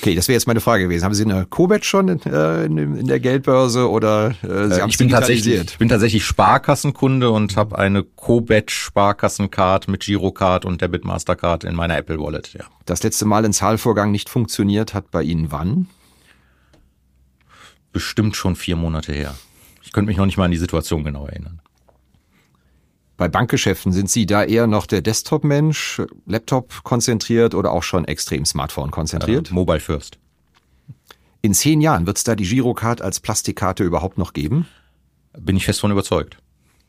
[0.01, 1.05] Okay, das wäre jetzt meine Frage gewesen.
[1.05, 4.97] Haben Sie eine Cobet schon in, äh, in, der Geldbörse oder äh, Sie äh, ich
[4.97, 11.05] bin tatsächlich, ich bin tatsächlich Sparkassenkunde und habe eine Cobet Sparkassencard mit Girocard und Debit
[11.05, 12.55] Mastercard in meiner Apple Wallet.
[12.55, 12.65] Ja.
[12.87, 15.89] Das letzte Mal ein Zahlvorgang nicht funktioniert hat bei Ihnen wann?
[17.93, 19.35] Bestimmt schon vier Monate her.
[19.89, 21.63] Ich könnte mich noch nicht mal an die Situation genau erinnern.
[23.17, 28.45] Bei Bankgeschäften sind Sie da eher noch der Desktop-Mensch, Laptop konzentriert oder auch schon extrem
[28.45, 29.51] Smartphone konzentriert?
[29.51, 30.19] Äh, Mobile First.
[31.41, 34.67] In zehn Jahren wird es da die Girocard als Plastikkarte überhaupt noch geben?
[35.33, 36.37] Bin ich fest von überzeugt.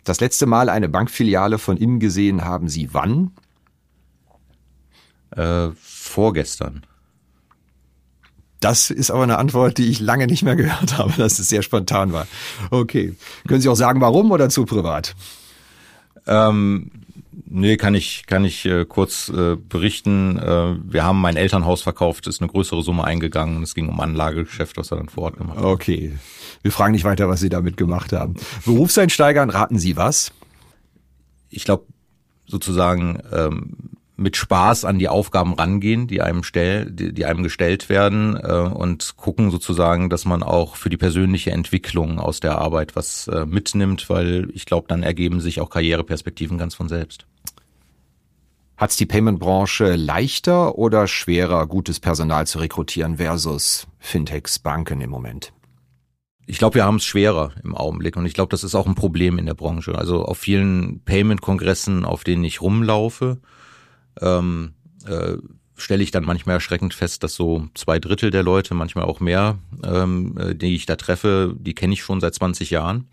[0.03, 3.31] Das letzte Mal eine Bankfiliale von innen gesehen haben Sie wann?
[5.31, 6.85] Äh, vorgestern.
[8.59, 11.61] Das ist aber eine Antwort, die ich lange nicht mehr gehört habe, dass es sehr
[11.61, 12.27] spontan war.
[12.71, 13.15] Okay.
[13.47, 15.15] Können Sie auch sagen, warum oder zu privat?
[16.27, 16.91] Ähm,
[17.45, 20.37] nee, kann ich, kann ich äh, kurz äh, berichten.
[20.37, 23.63] Äh, wir haben mein Elternhaus verkauft, ist eine größere Summe eingegangen.
[23.63, 25.65] Es ging um Anlagegeschäft, was wir dann vor Ort gemacht haben.
[25.65, 26.17] Okay.
[26.61, 28.35] Wir fragen nicht weiter, was Sie damit gemacht haben.
[28.65, 30.33] Berufseinsteigern raten Sie was?
[31.49, 31.85] Ich glaube,
[32.45, 33.75] sozusagen ähm,
[34.19, 38.51] mit Spaß an die Aufgaben rangehen, die einem stell, die, die einem gestellt werden äh,
[38.51, 43.45] und gucken sozusagen, dass man auch für die persönliche Entwicklung aus der Arbeit was äh,
[43.45, 47.25] mitnimmt, weil ich glaube, dann ergeben sich auch Karriereperspektiven ganz von selbst.
[48.77, 55.09] Hat es die Payment-Branche leichter oder schwerer, gutes Personal zu rekrutieren versus Fintechs, Banken im
[55.09, 55.53] Moment?
[56.45, 58.95] Ich glaube, wir haben es schwerer im Augenblick und ich glaube, das ist auch ein
[58.95, 59.95] Problem in der Branche.
[59.95, 63.39] Also auf vielen Payment-Kongressen, auf denen ich rumlaufe,
[64.21, 64.73] ähm,
[65.05, 65.37] äh,
[65.75, 69.57] stelle ich dann manchmal erschreckend fest, dass so zwei Drittel der Leute, manchmal auch mehr,
[69.83, 73.07] ähm, äh, die ich da treffe, die kenne ich schon seit 20 Jahren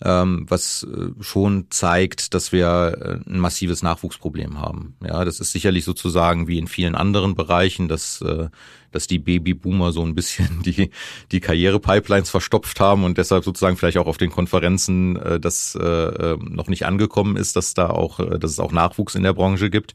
[0.00, 4.94] was äh, schon zeigt, dass wir äh, ein massives Nachwuchsproblem haben.
[5.04, 8.48] Ja, das ist sicherlich sozusagen wie in vielen anderen Bereichen, dass äh,
[8.90, 10.90] dass die Babyboomer so ein bisschen die
[11.32, 15.84] die Karrierepipelines verstopft haben und deshalb sozusagen vielleicht auch auf den Konferenzen äh, das äh,
[15.84, 19.68] äh noch nicht angekommen ist, dass da auch dass es auch Nachwuchs in der Branche
[19.68, 19.94] gibt.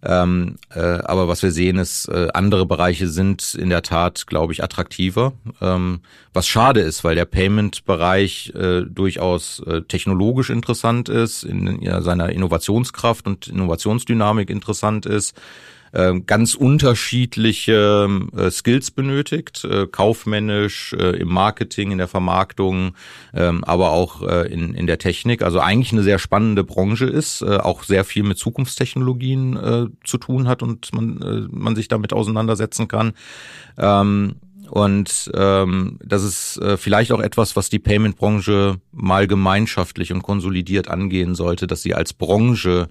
[0.00, 4.52] Ähm, äh, aber was wir sehen ist, äh, andere Bereiche sind in der Tat, glaube
[4.52, 5.32] ich, attraktiver.
[5.60, 6.00] Ähm,
[6.32, 12.30] was schade ist, weil der Payment-Bereich äh, durchaus äh, technologisch interessant ist, in, in seiner
[12.30, 15.34] Innovationskraft und Innovationsdynamik interessant ist
[15.92, 22.94] äh, ganz unterschiedliche äh, Skills benötigt, äh, kaufmännisch, äh, im Marketing, in der Vermarktung,
[23.34, 25.42] ähm, aber auch in, in der Technik.
[25.42, 30.62] Also eigentlich eine sehr spannende Branche ist, auch sehr viel mit Zukunftstechnologien zu tun hat
[30.62, 33.12] und man, man sich damit auseinandersetzen kann.
[33.76, 34.36] Ähm,
[34.70, 40.88] und ähm, das ist äh, vielleicht auch etwas, was die Payment-Branche mal gemeinschaftlich und konsolidiert
[40.88, 42.88] angehen sollte, dass sie als Branche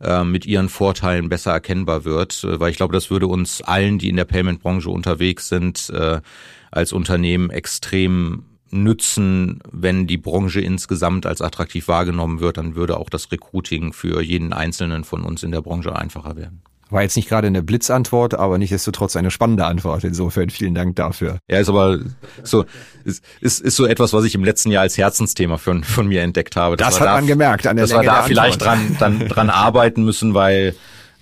[0.00, 3.98] äh, mit ihren Vorteilen besser erkennbar wird, äh, weil ich glaube, das würde uns allen,
[3.98, 6.20] die in der Payment-Branche unterwegs sind, äh,
[6.70, 13.10] als Unternehmen extrem nützen, wenn die Branche insgesamt als attraktiv wahrgenommen wird, dann würde auch
[13.10, 16.62] das Recruiting für jeden Einzelnen von uns in der Branche einfacher werden.
[16.90, 20.04] War jetzt nicht gerade eine Blitzantwort, aber nichtsdestotrotz eine spannende Antwort.
[20.04, 21.38] Insofern vielen Dank dafür.
[21.46, 21.98] Ja, ist aber
[22.42, 22.64] so,
[23.04, 26.22] ist, ist, ist so etwas, was ich im letzten Jahr als Herzensthema von, von mir
[26.22, 26.76] entdeckt habe.
[26.76, 29.28] Das, das hat da, man gemerkt an der Dass Länge wir da vielleicht dran, dann,
[29.28, 30.74] dran arbeiten müssen, weil,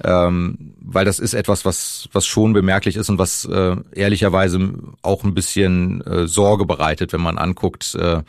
[0.05, 5.25] ähm, weil das ist etwas, was, was schon bemerklich ist und was äh, ehrlicherweise auch
[5.25, 8.23] ein bisschen äh, Sorge bereitet, wenn man anguckt, äh,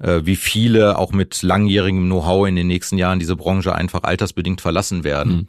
[0.00, 4.60] äh wie viele auch mit langjährigem Know-how in den nächsten Jahren diese Branche einfach altersbedingt
[4.60, 5.32] verlassen werden.
[5.32, 5.48] Mhm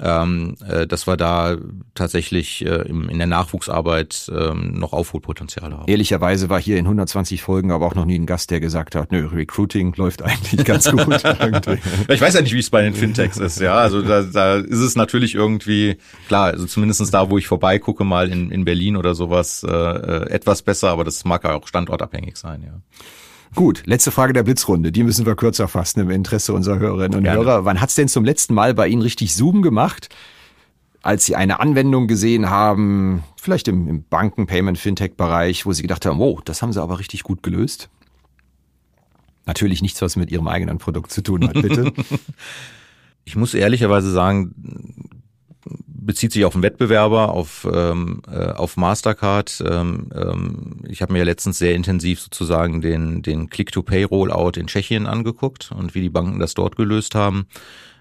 [0.00, 1.56] ähm, äh, dass wir da
[1.94, 5.84] tatsächlich äh, im, in der Nachwuchsarbeit ähm, noch Aufholpotenzial haben.
[5.86, 9.12] Ehrlicherweise war hier in 120 Folgen aber auch noch nie ein Gast, der gesagt hat,
[9.12, 11.02] nö, Recruiting läuft eigentlich ganz gut.
[12.08, 13.74] ich weiß ja nicht, wie es bei den Fintechs ist, ja.
[13.76, 18.30] Also da, da ist es natürlich irgendwie, klar, also zumindestens da, wo ich vorbeigucke, mal
[18.30, 22.36] in, in Berlin oder sowas, äh, äh etwas besser, aber das mag ja auch standortabhängig
[22.36, 22.80] sein, ja.
[23.54, 24.92] Gut, letzte Frage der Blitzrunde.
[24.92, 27.40] Die müssen wir kürzer fassen im Interesse unserer Hörerinnen und Gerne.
[27.40, 27.64] Hörer.
[27.64, 30.08] Wann hat's denn zum letzten Mal bei Ihnen richtig Zoom gemacht?
[31.02, 36.06] Als Sie eine Anwendung gesehen haben, vielleicht im, im Banken-, Payment-, Fintech-Bereich, wo Sie gedacht
[36.06, 37.90] haben, oh, das haben Sie aber richtig gut gelöst?
[39.44, 41.92] Natürlich nichts, was mit Ihrem eigenen Produkt zu tun hat, bitte.
[43.24, 44.54] ich muss ehrlicherweise sagen,
[46.04, 49.62] bezieht sich auf einen Wettbewerber, auf, ähm, äh, auf Mastercard.
[49.66, 55.06] Ähm, ähm, ich habe mir ja letztens sehr intensiv sozusagen den, den Click-to-Pay-Rollout in Tschechien
[55.06, 57.46] angeguckt und wie die Banken das dort gelöst haben.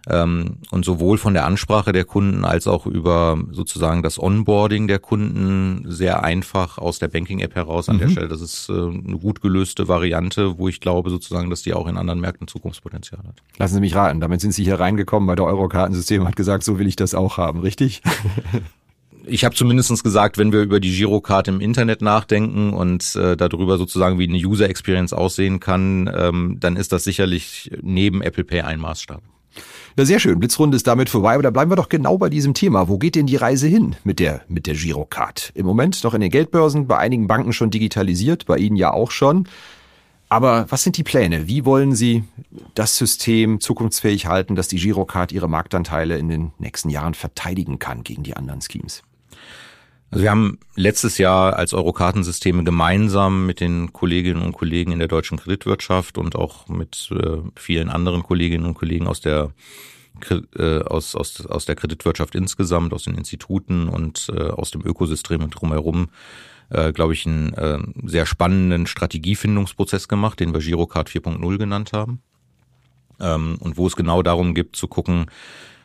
[0.10, 5.00] Ähm, und sowohl von der Ansprache der Kunden als auch über sozusagen das Onboarding der
[5.00, 8.00] Kunden sehr einfach aus der Banking-App heraus an mhm.
[8.00, 8.28] der Stelle.
[8.28, 11.98] Das ist äh, eine gut gelöste Variante, wo ich glaube sozusagen, dass die auch in
[11.98, 13.36] anderen Märkten Zukunftspotenzial hat.
[13.58, 16.80] Lassen Sie mich raten, damit sind Sie hier reingekommen bei der Eurokartensystem hat gesagt, so
[16.80, 18.02] will ich das auch haben, richtig?
[19.26, 23.78] ich habe zumindestens gesagt, wenn wir über die Girocard im Internet nachdenken und äh, darüber
[23.78, 28.62] sozusagen, wie eine User Experience aussehen kann, ähm, dann ist das sicherlich neben Apple Pay
[28.62, 29.22] ein Maßstab.
[29.98, 30.40] Ja, sehr schön.
[30.40, 32.88] Blitzrunde ist damit vorbei, aber da bleiben wir doch genau bei diesem Thema.
[32.88, 35.52] Wo geht denn die Reise hin mit der, mit der Girocard?
[35.54, 39.12] Im Moment noch in den Geldbörsen, bei einigen Banken schon digitalisiert, bei Ihnen ja auch
[39.12, 39.48] schon.
[40.30, 41.48] Aber was sind die Pläne?
[41.48, 42.24] Wie wollen Sie
[42.74, 48.04] das System zukunftsfähig halten, dass die Girocard ihre Marktanteile in den nächsten Jahren verteidigen kann
[48.04, 49.04] gegen die anderen Schemes?
[50.12, 55.08] Also wir haben letztes Jahr als Eurokartensysteme gemeinsam mit den Kolleginnen und Kollegen in der
[55.08, 59.52] deutschen Kreditwirtschaft und auch mit äh, vielen anderen Kolleginnen und Kollegen aus der
[60.30, 65.50] äh, aus, aus, aus der Kreditwirtschaft insgesamt, aus den Instituten und äh, aus dem Ökosystem
[65.50, 66.10] drumherum,
[66.70, 72.22] äh, glaube ich, einen äh, sehr spannenden Strategiefindungsprozess gemacht, den wir Girocard 4.0 genannt haben.
[73.22, 75.28] Ähm, und wo es genau darum gibt zu gucken,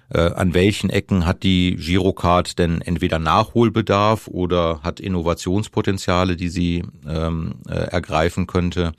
[0.08, 7.56] an welchen Ecken hat die Girocard denn entweder Nachholbedarf oder hat Innovationspotenziale, die sie ähm,
[7.68, 8.92] äh, ergreifen könnte,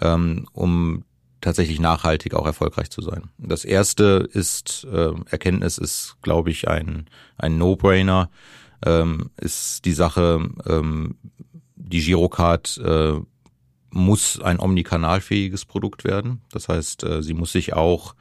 [0.00, 1.04] ähm, um
[1.40, 3.24] tatsächlich nachhaltig auch erfolgreich zu sein.
[3.38, 7.06] Das erste ist, äh, Erkenntnis ist, glaube ich, ein,
[7.38, 8.30] ein No-Brainer,
[8.84, 11.16] ähm, ist die Sache, ähm,
[11.76, 13.14] die Girocard äh,
[13.90, 16.42] muss ein omnikanalfähiges Produkt werden.
[16.50, 18.14] Das heißt, äh, sie muss sich auch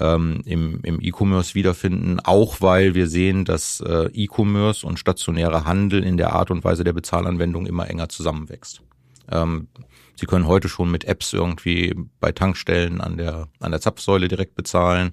[0.00, 6.02] ähm, im, im E-Commerce wiederfinden, auch weil wir sehen, dass äh, E-Commerce und stationärer Handel
[6.02, 8.82] in der Art und Weise der Bezahlanwendung immer enger zusammenwächst.
[9.30, 9.68] Ähm,
[10.22, 14.54] Sie können heute schon mit Apps irgendwie bei Tankstellen an der an der Zapfsäule direkt
[14.54, 15.12] bezahlen.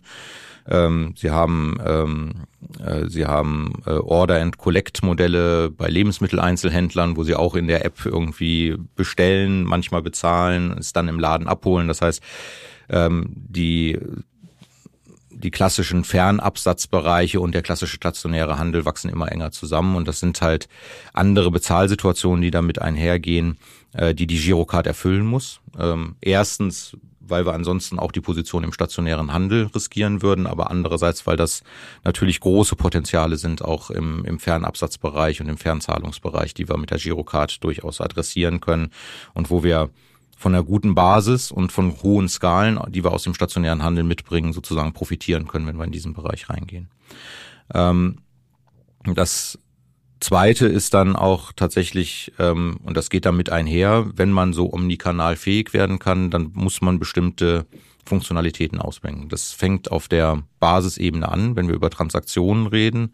[0.67, 2.45] Ähm, sie haben ähm,
[2.77, 7.85] äh, sie haben äh, Order and Collect Modelle bei Lebensmitteleinzelhändlern, wo sie auch in der
[7.85, 11.87] App irgendwie bestellen, manchmal bezahlen, es dann im Laden abholen.
[11.87, 12.21] Das heißt,
[12.89, 13.97] ähm, die
[15.39, 20.41] die klassischen Fernabsatzbereiche und der klassische stationäre Handel wachsen immer enger zusammen und das sind
[20.41, 20.67] halt
[21.13, 23.57] andere Bezahlsituationen, die damit einhergehen,
[23.93, 25.61] äh, die die Girocard erfüllen muss.
[25.77, 31.25] Ähm, erstens, weil wir ansonsten auch die Position im stationären Handel riskieren würden, aber andererseits,
[31.25, 31.63] weil das
[32.03, 36.97] natürlich große Potenziale sind, auch im, im Fernabsatzbereich und im Fernzahlungsbereich, die wir mit der
[36.97, 38.91] Girocard durchaus adressieren können
[39.33, 39.89] und wo wir
[40.39, 44.53] von einer guten Basis und von hohen Skalen, die wir aus dem stationären Handel mitbringen,
[44.53, 46.89] sozusagen profitieren können, wenn wir in diesen Bereich reingehen.
[47.73, 48.19] Ähm,
[49.03, 49.59] das
[50.21, 55.35] Zweite ist dann auch tatsächlich, ähm, und das geht damit einher, wenn man so omnikanal
[55.35, 57.65] fähig werden kann, dann muss man bestimmte
[58.05, 59.27] Funktionalitäten ausbringen.
[59.27, 63.13] Das fängt auf der Basisebene an, wenn wir über Transaktionen reden.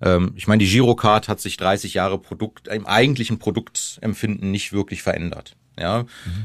[0.00, 5.02] Ähm, ich meine, die Girocard hat sich 30 Jahre Produkt, im eigentlichen Produktempfinden nicht wirklich
[5.02, 5.56] verändert.
[5.78, 6.04] Ja,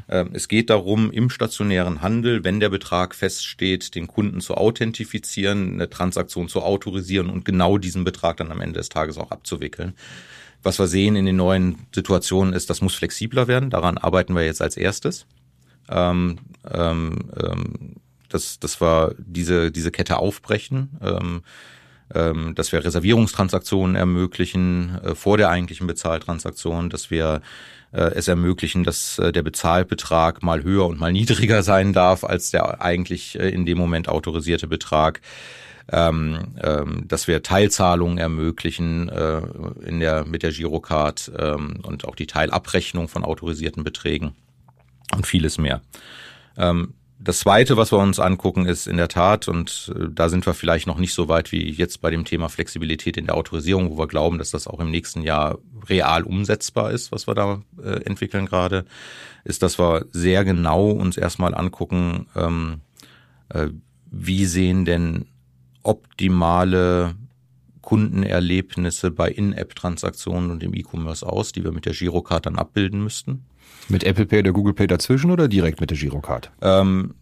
[0.10, 0.30] mhm.
[0.32, 5.90] es geht darum, im stationären Handel, wenn der Betrag feststeht, den Kunden zu authentifizieren, eine
[5.90, 9.96] Transaktion zu autorisieren und genau diesen Betrag dann am Ende des Tages auch abzuwickeln.
[10.63, 13.70] Was wir sehen in den neuen Situationen ist, das muss flexibler werden.
[13.70, 15.26] Daran arbeiten wir jetzt als erstes.
[15.90, 17.96] Ähm, ähm, ähm,
[18.30, 20.98] dass, dass wir diese, diese Kette aufbrechen.
[21.02, 21.42] Ähm,
[22.13, 27.42] ähm, dass wir Reservierungstransaktionen ermöglichen äh, vor der eigentlichen Bezahltransaktion, dass wir
[27.91, 32.82] es ermöglichen, dass äh, der Bezahlbetrag mal höher und mal niedriger sein darf als der
[32.82, 35.21] eigentlich äh, in dem Moment autorisierte Betrag.
[35.89, 39.41] Ähm, ähm, dass wir Teilzahlungen ermöglichen äh,
[39.86, 44.36] in der, mit der Girocard ähm, und auch die Teilabrechnung von autorisierten Beträgen
[45.15, 45.80] und vieles mehr.
[46.58, 50.46] Ähm, das Zweite, was wir uns angucken, ist in der Tat, und äh, da sind
[50.46, 53.90] wir vielleicht noch nicht so weit wie jetzt bei dem Thema Flexibilität in der Autorisierung,
[53.90, 55.58] wo wir glauben, dass das auch im nächsten Jahr
[55.90, 58.86] real umsetzbar ist, was wir da äh, entwickeln gerade,
[59.44, 62.82] ist, dass wir sehr genau uns erstmal angucken, ähm,
[63.50, 63.70] äh,
[64.12, 65.26] wie sehen denn
[65.84, 67.16] optimale
[67.82, 73.46] Kundenerlebnisse bei In-App-Transaktionen und im E-Commerce aus, die wir mit der Girocard dann abbilden müssten.
[73.90, 76.52] Mit Apple Pay oder Google Pay dazwischen oder direkt mit der Girocard?
[76.62, 77.16] Ähm,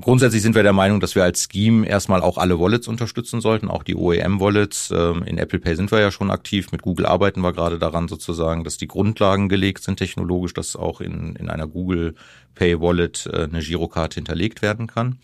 [0.00, 3.68] grundsätzlich sind wir der Meinung, dass wir als Scheme erstmal auch alle Wallets unterstützen sollten,
[3.68, 4.92] auch die OEM-Wallets.
[4.94, 6.72] Ähm, in Apple Pay sind wir ja schon aktiv.
[6.72, 11.00] Mit Google arbeiten wir gerade daran sozusagen, dass die Grundlagen gelegt sind technologisch, dass auch
[11.00, 12.14] in, in einer Google
[12.54, 15.18] Pay Wallet äh, eine Girocard hinterlegt werden kann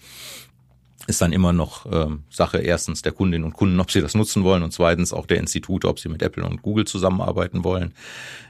[1.11, 4.42] ist dann immer noch ähm, Sache erstens der Kundinnen und Kunden, ob sie das nutzen
[4.44, 7.92] wollen und zweitens auch der Institute, ob sie mit Apple und Google zusammenarbeiten wollen.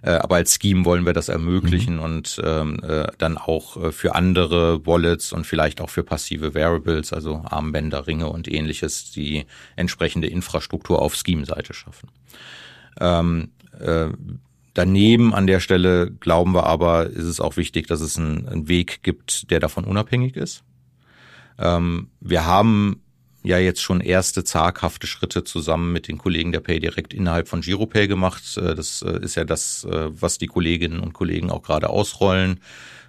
[0.03, 2.03] Äh, aber als Scheme wollen wir das ermöglichen mhm.
[2.03, 7.13] und ähm, äh, dann auch äh, für andere Wallets und vielleicht auch für passive Variables,
[7.13, 12.11] also Armbänder, Ringe und ähnliches, die entsprechende Infrastruktur auf Scheme-Seite schaffen.
[13.01, 14.09] Ähm, äh,
[14.75, 18.69] Daneben an der Stelle glauben wir aber, ist es auch wichtig, dass es einen, einen
[18.69, 20.63] Weg gibt, der davon unabhängig ist.
[21.61, 23.03] Ähm, wir haben
[23.43, 28.09] ja jetzt schon erste zaghafte Schritte zusammen mit den Kollegen der PayDirect innerhalb von GiroPay
[28.09, 28.57] gemacht.
[28.57, 32.61] Äh, das äh, ist ja das, äh, was die Kolleginnen und Kollegen auch gerade ausrollen.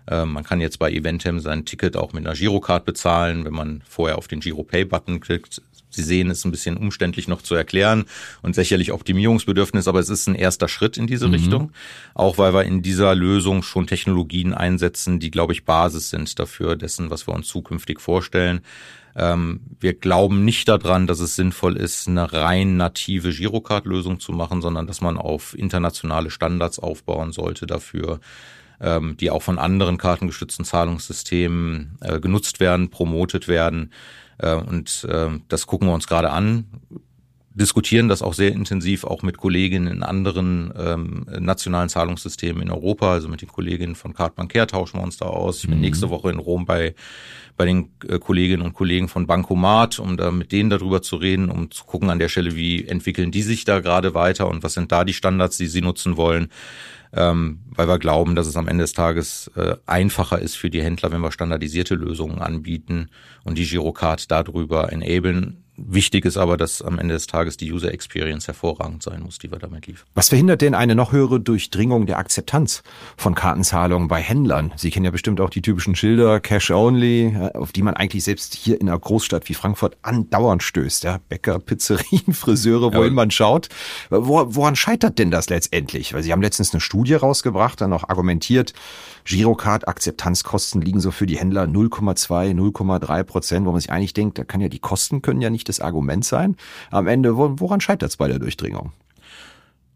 [0.10, 4.18] Man kann jetzt bei Eventim sein Ticket auch mit einer Girocard bezahlen, wenn man vorher
[4.18, 5.62] auf den GiroPay-Button klickt.
[5.92, 8.06] Sie sehen, es ist ein bisschen umständlich noch zu erklären
[8.42, 11.34] und sicherlich Optimierungsbedürfnis, aber es ist ein erster Schritt in diese mhm.
[11.34, 11.72] Richtung.
[12.14, 16.76] Auch weil wir in dieser Lösung schon Technologien einsetzen, die, glaube ich, Basis sind dafür
[16.76, 18.62] dessen, was wir uns zukünftig vorstellen.
[19.16, 24.62] Ähm, wir glauben nicht daran, dass es sinnvoll ist, eine rein native Girocard-Lösung zu machen,
[24.62, 28.20] sondern dass man auf internationale Standards aufbauen sollte dafür,
[28.80, 33.92] ähm, die auch von anderen kartengestützten Zahlungssystemen äh, genutzt werden, promotet werden
[34.50, 36.66] und äh, das gucken wir uns gerade an.
[37.54, 43.12] Diskutieren das auch sehr intensiv auch mit Kolleginnen in anderen ähm, nationalen Zahlungssystemen in Europa.
[43.12, 45.60] Also mit den Kolleginnen von Card Bancaire tauschen wir uns da aus.
[45.60, 45.82] Ich bin mhm.
[45.82, 46.96] nächste Woche in Rom bei
[47.58, 51.50] bei den äh, Kolleginnen und Kollegen von Bankomat, um da mit denen darüber zu reden,
[51.50, 54.74] um zu gucken an der Stelle, wie entwickeln die sich da gerade weiter und was
[54.74, 56.50] sind da die Standards, die sie nutzen wollen
[57.14, 60.82] ähm, weil wir glauben, dass es am Ende des Tages äh, einfacher ist für die
[60.82, 63.10] Händler, wenn wir standardisierte Lösungen anbieten
[63.44, 65.64] und die Girocard darüber enablen.
[65.88, 69.52] Wichtig ist aber, dass am Ende des Tages die User Experience hervorragend sein muss, die
[69.52, 70.08] wir damit liefern.
[70.14, 72.84] Was verhindert denn eine noch höhere Durchdringung der Akzeptanz
[73.18, 74.74] von Kartenzahlungen bei Händlern?
[74.76, 78.54] Sie kennen ja bestimmt auch die typischen Schilder, Cash Only, auf die man eigentlich selbst
[78.54, 81.04] hier in einer Großstadt wie Frankfurt andauernd stößt.
[81.04, 83.16] Ja, Bäcker, Pizzerien, Friseure, wohin ja.
[83.16, 83.70] man schaut.
[84.10, 86.14] woran scheitert denn das letztendlich?
[86.14, 88.74] Weil Sie haben letztens eine Studie rausgebracht, dann auch argumentiert,
[89.26, 94.44] Girocard-Akzeptanzkosten liegen so für die Händler 0,2, 0,3 Prozent, wo man sich eigentlich denkt, da
[94.44, 96.56] kann ja die Kosten können ja nicht das Argument sein.
[96.90, 98.92] Am Ende, woran scheitert es bei der Durchdringung?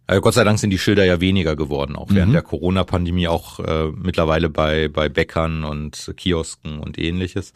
[0.08, 2.34] Also Gott sei Dank sind die Schilder ja weniger geworden, auch während mhm.
[2.34, 7.54] der Corona-Pandemie, auch äh, mittlerweile bei, bei Bäckern und Kiosken und ähnliches.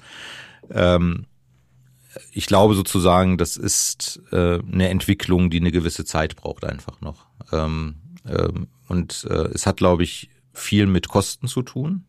[0.71, 1.25] Ähm,
[2.31, 7.27] ich glaube sozusagen, das ist äh, eine Entwicklung, die eine gewisse Zeit braucht einfach noch.
[7.51, 7.95] Ähm,
[8.27, 12.05] ähm, und äh, es hat, glaube ich, viel mit Kosten zu tun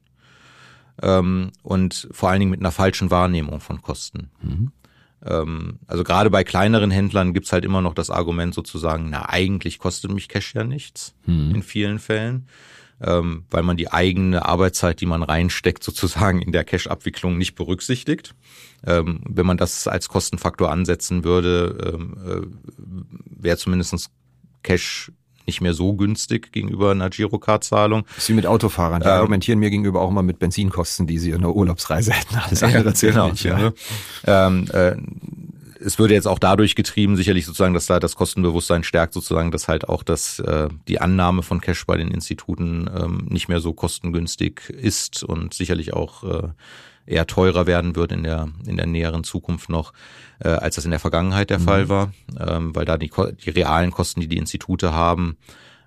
[1.03, 4.31] ähm, und vor allen Dingen mit einer falschen Wahrnehmung von Kosten.
[4.43, 4.73] Mhm.
[5.25, 9.79] Ähm, also gerade bei kleineren Händlern gibt's halt immer noch das Argument sozusagen, na eigentlich
[9.79, 11.55] kostet mich Cash ja nichts mhm.
[11.57, 12.47] in vielen Fällen,
[13.01, 18.35] ähm, weil man die eigene Arbeitszeit, die man reinsteckt, sozusagen in der Cash-Abwicklung nicht berücksichtigt.
[18.87, 22.47] Ähm, wenn man das als Kostenfaktor ansetzen würde, äh,
[23.27, 24.11] wäre zumindestens
[24.63, 25.13] Cash
[25.51, 28.05] nicht mehr so günstig gegenüber einer Girocard-Zahlung.
[28.19, 31.41] Sie mit Autofahrern, die ähm, argumentieren mir gegenüber auch immer mit Benzinkosten, die sie in
[31.41, 32.37] der Urlaubsreise hätten.
[32.37, 33.43] Alles andere zählt genau, nicht.
[33.43, 33.59] Ja.
[33.59, 33.75] Ne?
[34.27, 34.95] Ähm, äh,
[35.85, 39.69] es würde jetzt auch dadurch getrieben, sicherlich sozusagen, dass da das Kostenbewusstsein stärkt, sozusagen, dass
[39.69, 43.73] halt auch das, äh, die Annahme von Cash bei den Instituten ähm, nicht mehr so
[43.73, 46.49] kostengünstig ist und sicherlich auch äh,
[47.07, 49.93] eher teurer werden wird in der, in der näheren Zukunft noch,
[50.41, 51.65] äh, als das in der Vergangenheit der mhm.
[51.65, 53.11] Fall war, ähm, weil da die,
[53.45, 55.37] die realen Kosten, die die Institute haben,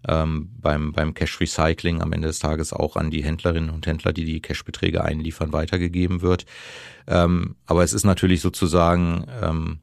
[0.08, 4.12] ähm, beim, beim Cash Recycling am Ende des Tages auch an die Händlerinnen und Händler,
[4.12, 6.46] die die Cashbeträge einliefern, weitergegeben wird.
[7.08, 9.80] Ähm, aber es ist natürlich sozusagen ähm,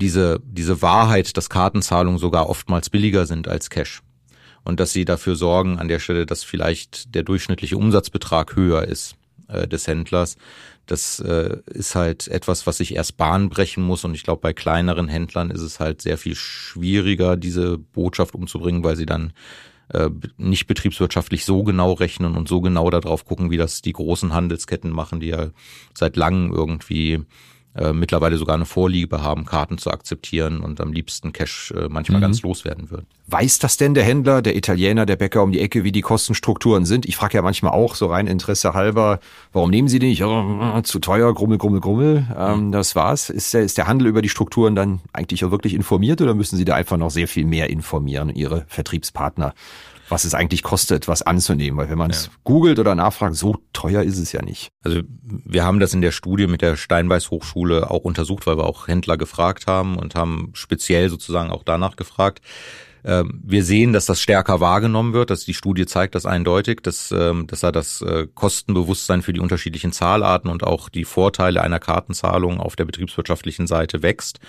[0.00, 4.02] diese, diese Wahrheit, dass Kartenzahlungen sogar oftmals billiger sind als Cash
[4.64, 9.16] und dass sie dafür sorgen an der Stelle, dass vielleicht der durchschnittliche Umsatzbetrag höher ist
[9.48, 10.36] äh, des Händlers.
[10.86, 14.04] Das äh, ist halt etwas, was sich erst Bahn brechen muss.
[14.04, 18.82] Und ich glaube, bei kleineren Händlern ist es halt sehr viel schwieriger, diese Botschaft umzubringen,
[18.82, 19.32] weil sie dann
[19.92, 24.32] äh, nicht betriebswirtschaftlich so genau rechnen und so genau darauf gucken, wie das die großen
[24.32, 25.50] Handelsketten machen, die ja
[25.94, 27.20] seit langem irgendwie
[27.76, 32.18] äh, mittlerweile sogar eine Vorliebe haben, Karten zu akzeptieren und am liebsten Cash äh, manchmal
[32.18, 32.22] mhm.
[32.22, 33.06] ganz loswerden würden.
[33.28, 36.84] Weiß das denn der Händler, der Italiener, der Bäcker um die Ecke, wie die Kostenstrukturen
[36.84, 37.06] sind?
[37.06, 39.20] Ich frage ja manchmal auch so rein Interesse halber,
[39.52, 40.22] warum nehmen Sie den nicht?
[40.24, 42.26] Oh, zu teuer, grummel, grummel, grummel.
[42.36, 42.72] Ähm, mhm.
[42.72, 43.30] das war's.
[43.30, 46.56] Ist der, ist der Handel über die Strukturen dann eigentlich auch wirklich informiert oder müssen
[46.56, 49.54] Sie da einfach noch sehr viel mehr informieren, Ihre Vertriebspartner?
[50.10, 51.78] Was es eigentlich kostet, was anzunehmen.
[51.78, 52.32] Weil wenn man es ja.
[52.44, 54.68] googelt oder nachfragt, so teuer ist es ja nicht.
[54.82, 58.66] Also wir haben das in der Studie mit der Steinbeiß Hochschule auch untersucht, weil wir
[58.66, 62.40] auch Händler gefragt haben und haben speziell sozusagen auch danach gefragt.
[63.04, 67.12] Ähm, wir sehen, dass das stärker wahrgenommen wird, dass die Studie zeigt das eindeutig, dass,
[67.12, 71.78] ähm, dass da das äh, Kostenbewusstsein für die unterschiedlichen Zahlarten und auch die Vorteile einer
[71.78, 74.40] Kartenzahlung auf der betriebswirtschaftlichen Seite wächst.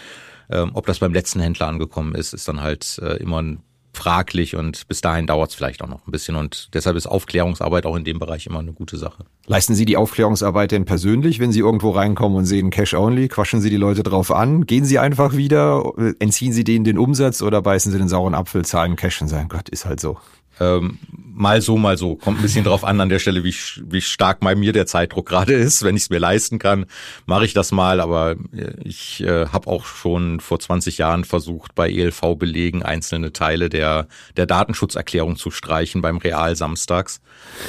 [0.49, 3.63] Ähm, ob das beim letzten Händler angekommen ist, ist dann halt äh, immer ein
[3.93, 7.85] fraglich und bis dahin dauert es vielleicht auch noch ein bisschen und deshalb ist Aufklärungsarbeit
[7.85, 9.25] auch in dem Bereich immer eine gute Sache.
[9.47, 13.27] Leisten Sie die Aufklärungsarbeit denn persönlich, wenn Sie irgendwo reinkommen und sehen Cash Only?
[13.27, 14.65] Quatschen Sie die Leute drauf an?
[14.65, 15.91] Gehen Sie einfach wieder?
[16.19, 19.49] Entziehen Sie denen den Umsatz oder beißen Sie den sauren Apfel, zahlen Cash und sagen,
[19.49, 20.17] Gott, ist halt so?
[20.61, 20.99] Ähm,
[21.33, 22.15] mal so, mal so.
[22.15, 23.55] Kommt ein bisschen drauf an an der Stelle, wie,
[23.89, 25.83] wie stark bei mir der Zeitdruck gerade ist.
[25.83, 26.85] Wenn ich es mir leisten kann,
[27.25, 27.99] mache ich das mal.
[27.99, 33.69] Aber äh, ich äh, habe auch schon vor 20 Jahren versucht, bei ELV-Belegen einzelne Teile
[33.69, 34.07] der,
[34.37, 37.21] der Datenschutzerklärung zu streichen beim Real samstags.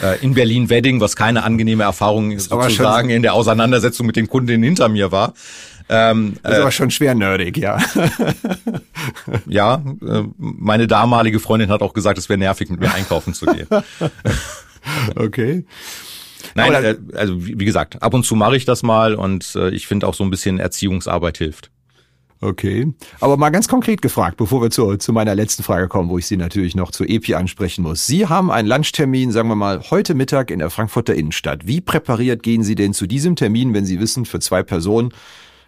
[0.02, 4.88] Äh, in Berlin-Wedding, was keine angenehme Erfahrung sozusagen in der Auseinandersetzung mit den Kundinnen hinter
[4.88, 5.32] mir war.
[5.88, 7.78] Ähm, das ist äh, aber schon schwer nerdig, ja.
[9.46, 13.46] ja, äh, meine damalige Freundin hat auch gesagt, es wäre nervig, mit mir einkaufen zu
[13.46, 13.66] gehen.
[15.16, 15.64] okay.
[16.54, 19.86] Nein, äh, also wie gesagt, ab und zu mache ich das mal und äh, ich
[19.86, 21.70] finde auch so ein bisschen Erziehungsarbeit hilft.
[22.42, 22.92] Okay.
[23.20, 26.26] Aber mal ganz konkret gefragt, bevor wir zu, zu meiner letzten Frage kommen, wo ich
[26.26, 28.08] Sie natürlich noch zu EPI ansprechen muss.
[28.08, 31.68] Sie haben einen Lunchtermin, sagen wir mal, heute Mittag in der Frankfurter Innenstadt.
[31.68, 35.14] Wie präpariert gehen Sie denn zu diesem Termin, wenn Sie wissen, für zwei Personen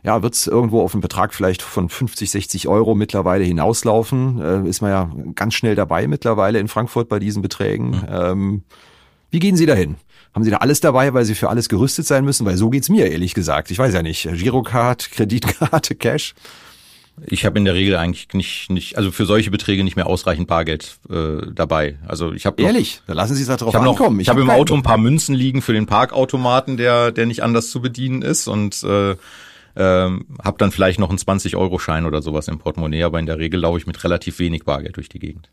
[0.05, 4.39] ja, wird es irgendwo auf einen Betrag vielleicht von 50, 60 Euro mittlerweile hinauslaufen.
[4.39, 7.89] Äh, ist man ja ganz schnell dabei mittlerweile in Frankfurt bei diesen Beträgen.
[7.89, 8.07] Mhm.
[8.11, 8.63] Ähm,
[9.31, 9.97] wie gehen Sie dahin?
[10.35, 12.45] Haben Sie da alles dabei, weil Sie für alles gerüstet sein müssen?
[12.45, 13.71] Weil so geht's mir ehrlich gesagt.
[13.71, 14.29] Ich weiß ja nicht.
[14.31, 16.35] Girocard, Kreditkarte, Cash.
[17.27, 20.49] Ich habe in der Regel eigentlich nicht, nicht, also für solche Beträge nicht mehr ausreichend
[20.49, 21.97] Bargeld äh, dabei.
[22.07, 24.17] Also ich habe ehrlich, da lassen Sie es darauf ich hab ankommen.
[24.17, 27.27] Noch, ich habe hab im Auto ein paar Münzen liegen für den Parkautomaten, der der
[27.27, 29.15] nicht anders zu bedienen ist und äh,
[29.77, 33.61] ähm, habe dann vielleicht noch einen 20-Euro-Schein oder sowas im Portemonnaie, aber in der Regel
[33.61, 35.51] laufe ich mit relativ wenig Bargeld durch die Gegend.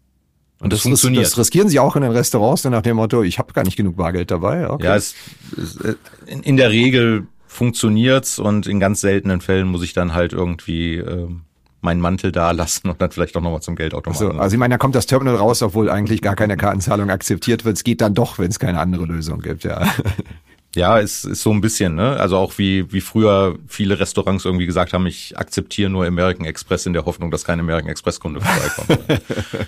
[0.59, 1.25] Und, und das, das, funktioniert.
[1.25, 3.77] Das riskieren Sie auch in den Restaurants dann nach dem Motto, ich habe gar nicht
[3.77, 4.69] genug Bargeld dabei.
[4.69, 4.85] Okay.
[4.85, 5.15] Ja, es,
[5.57, 5.79] es,
[6.27, 10.97] in, in der Regel funktioniert's und in ganz seltenen Fällen muss ich dann halt irgendwie
[10.97, 11.41] ähm,
[11.81, 14.27] meinen Mantel da lassen und dann vielleicht auch nochmal zum Geldautomaten.
[14.27, 17.65] Also, also ich meine, da kommt das Terminal raus, obwohl eigentlich gar keine Kartenzahlung akzeptiert
[17.65, 17.75] wird.
[17.75, 19.81] Es geht dann doch, wenn es keine andere Lösung gibt, ja.
[20.75, 22.17] Ja, es ist so ein bisschen, ne?
[22.17, 26.85] Also auch wie, wie früher viele Restaurants irgendwie gesagt haben, ich akzeptiere nur American Express
[26.85, 29.21] in der Hoffnung, dass kein American Express Kunde vorbeikommt.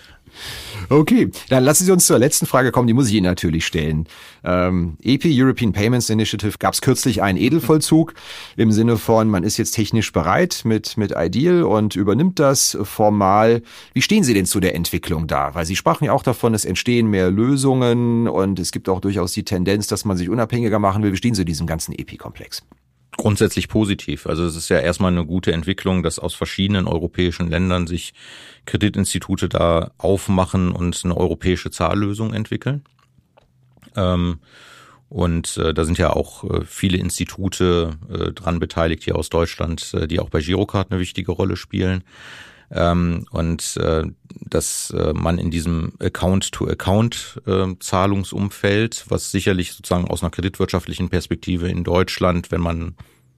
[0.90, 4.08] Okay, dann lassen Sie uns zur letzten Frage kommen, die muss ich Ihnen natürlich stellen.
[4.44, 8.14] Ähm, EP, European Payments Initiative, gab es kürzlich einen Edelvollzug
[8.58, 13.62] im Sinne von, man ist jetzt technisch bereit mit, mit Ideal und übernimmt das formal.
[13.94, 15.56] Wie stehen Sie denn zu der Entwicklung da?
[15.56, 19.34] Weil Sie sprachen ja auch davon, es entstehen mehr Lösungen und es gibt auch durchaus
[19.34, 21.12] die Tendenz, dass man sich unabhängiger machen will.
[21.12, 22.64] Wie stehen Sie diesem ganzen EP-Komplex?
[23.18, 24.28] Grundsätzlich positiv.
[24.28, 28.14] Also es ist ja erstmal eine gute Entwicklung, dass aus verschiedenen europäischen Ländern sich
[28.66, 32.84] Kreditinstitute da aufmachen und eine europäische Zahllösung entwickeln.
[33.96, 34.40] Ähm,
[35.14, 39.96] und äh, da sind ja auch äh, viele Institute äh, dran beteiligt hier aus Deutschland,
[40.10, 42.04] die auch bei Girocard eine wichtige Rolle spielen.
[42.74, 44.04] Ähm, und äh,
[44.42, 51.84] dass äh, man in diesem Account-to-Account-Zahlungsumfeld, äh, was sicherlich sozusagen aus einer kreditwirtschaftlichen Perspektive in
[51.84, 52.96] Deutschland, wenn man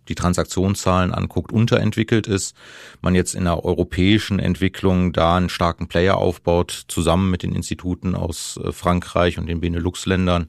[0.08, 2.56] die Transaktionszahlen anguckt, unterentwickelt ist,
[3.02, 8.16] man jetzt in der europäischen Entwicklung da einen starken Player aufbaut, zusammen mit den Instituten
[8.16, 10.48] aus äh, Frankreich und den Benelux-Ländern,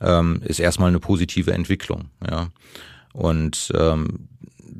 [0.00, 2.10] ähm, ist erstmal eine positive Entwicklung.
[2.28, 2.48] Ja.
[3.12, 4.28] Und ähm,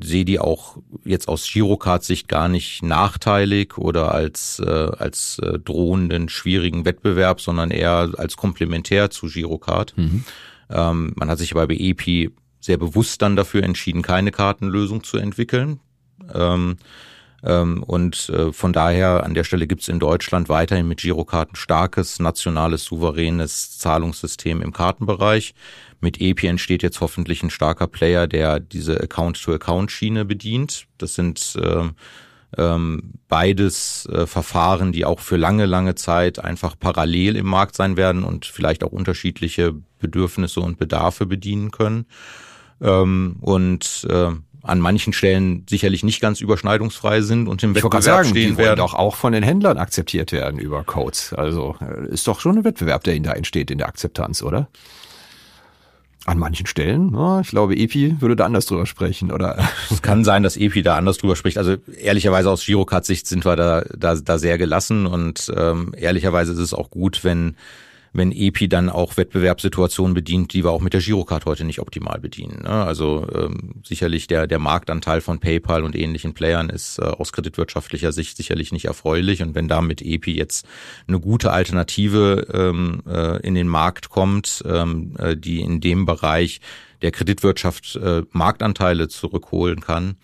[0.01, 6.29] sehe die auch jetzt aus Girocard-Sicht gar nicht nachteilig oder als, äh, als äh, drohenden,
[6.29, 9.93] schwierigen Wettbewerb, sondern eher als komplementär zu Girocard.
[9.97, 10.23] Mhm.
[10.69, 15.17] Ähm, man hat sich aber bei EP sehr bewusst dann dafür entschieden, keine Kartenlösung zu
[15.17, 15.79] entwickeln.
[16.33, 16.77] Ähm,
[17.41, 21.55] und äh, von daher an der Stelle gibt es in Deutschland weiterhin mit Girocard ein
[21.55, 25.53] starkes, nationales, souveränes Zahlungssystem im Kartenbereich.
[26.01, 30.85] Mit EPI entsteht jetzt hoffentlich ein starker Player, der diese Account-to-Account-Schiene bedient.
[30.97, 31.89] Das sind äh,
[32.57, 37.97] ähm, beides äh, Verfahren, die auch für lange, lange Zeit einfach parallel im Markt sein
[37.97, 42.05] werden und vielleicht auch unterschiedliche Bedürfnisse und Bedarfe bedienen können.
[42.81, 44.31] Ähm, und äh,
[44.61, 48.57] an manchen Stellen sicherlich nicht ganz überschneidungsfrei sind und im ich Wettbewerb sagen, stehen die
[48.57, 48.77] werden.
[48.77, 51.33] doch auch von den Händlern akzeptiert werden über Codes.
[51.33, 54.67] Also äh, ist doch schon ein Wettbewerb, der ihnen da entsteht in der Akzeptanz, oder?
[56.25, 59.57] An manchen Stellen, ja, ich glaube, Epi würde da anders drüber sprechen, oder?
[59.89, 61.57] Es kann sein, dass Epi da anders drüber spricht.
[61.57, 66.59] Also ehrlicherweise aus Girocard-Sicht sind wir da, da, da sehr gelassen und ähm, ehrlicherweise ist
[66.59, 67.55] es auch gut, wenn
[68.13, 72.19] wenn EPI dann auch Wettbewerbssituationen bedient, die wir auch mit der Girocard heute nicht optimal
[72.19, 72.63] bedienen.
[72.63, 72.69] Ne?
[72.69, 78.11] Also ähm, sicherlich der, der Marktanteil von PayPal und ähnlichen Playern ist äh, aus kreditwirtschaftlicher
[78.11, 79.41] Sicht sicherlich nicht erfreulich.
[79.41, 80.65] Und wenn da mit EPI jetzt
[81.07, 86.61] eine gute Alternative ähm, äh, in den Markt kommt, ähm, äh, die in dem Bereich
[87.01, 90.17] der Kreditwirtschaft äh, Marktanteile zurückholen kann,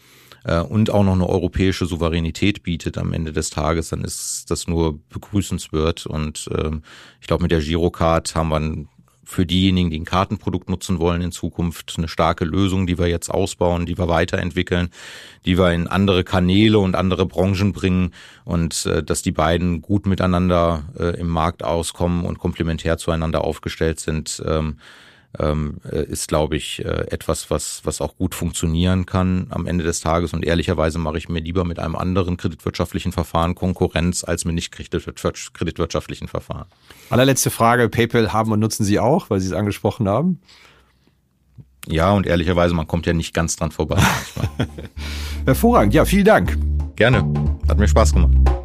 [0.45, 4.67] äh, und auch noch eine europäische Souveränität bietet am Ende des Tages, dann ist das
[4.67, 6.05] nur begrüßenswert.
[6.05, 6.83] Und ähm,
[7.19, 8.85] ich glaube, mit der Girocard haben wir
[9.27, 13.29] für diejenigen, die ein Kartenprodukt nutzen wollen in Zukunft, eine starke Lösung, die wir jetzt
[13.29, 14.89] ausbauen, die wir weiterentwickeln,
[15.45, 18.11] die wir in andere Kanäle und andere Branchen bringen
[18.43, 23.99] und äh, dass die beiden gut miteinander äh, im Markt auskommen und komplementär zueinander aufgestellt
[23.99, 24.43] sind.
[24.45, 24.77] Ähm,
[25.39, 29.83] ähm, äh, ist, glaube ich, äh, etwas, was, was auch gut funktionieren kann am Ende
[29.83, 30.33] des Tages.
[30.33, 34.71] Und ehrlicherweise mache ich mir lieber mit einem anderen kreditwirtschaftlichen Verfahren Konkurrenz als mit nicht
[34.71, 36.67] kreditwirtschaftlichen Verfahren.
[37.09, 37.89] Allerletzte Frage.
[37.89, 40.39] PayPal haben und nutzen Sie auch, weil Sie es angesprochen haben?
[41.87, 44.01] Ja, und ehrlicherweise, man kommt ja nicht ganz dran vorbei.
[45.45, 45.93] Hervorragend.
[45.93, 46.57] Ja, vielen Dank.
[46.95, 47.23] Gerne.
[47.67, 48.64] Hat mir Spaß gemacht.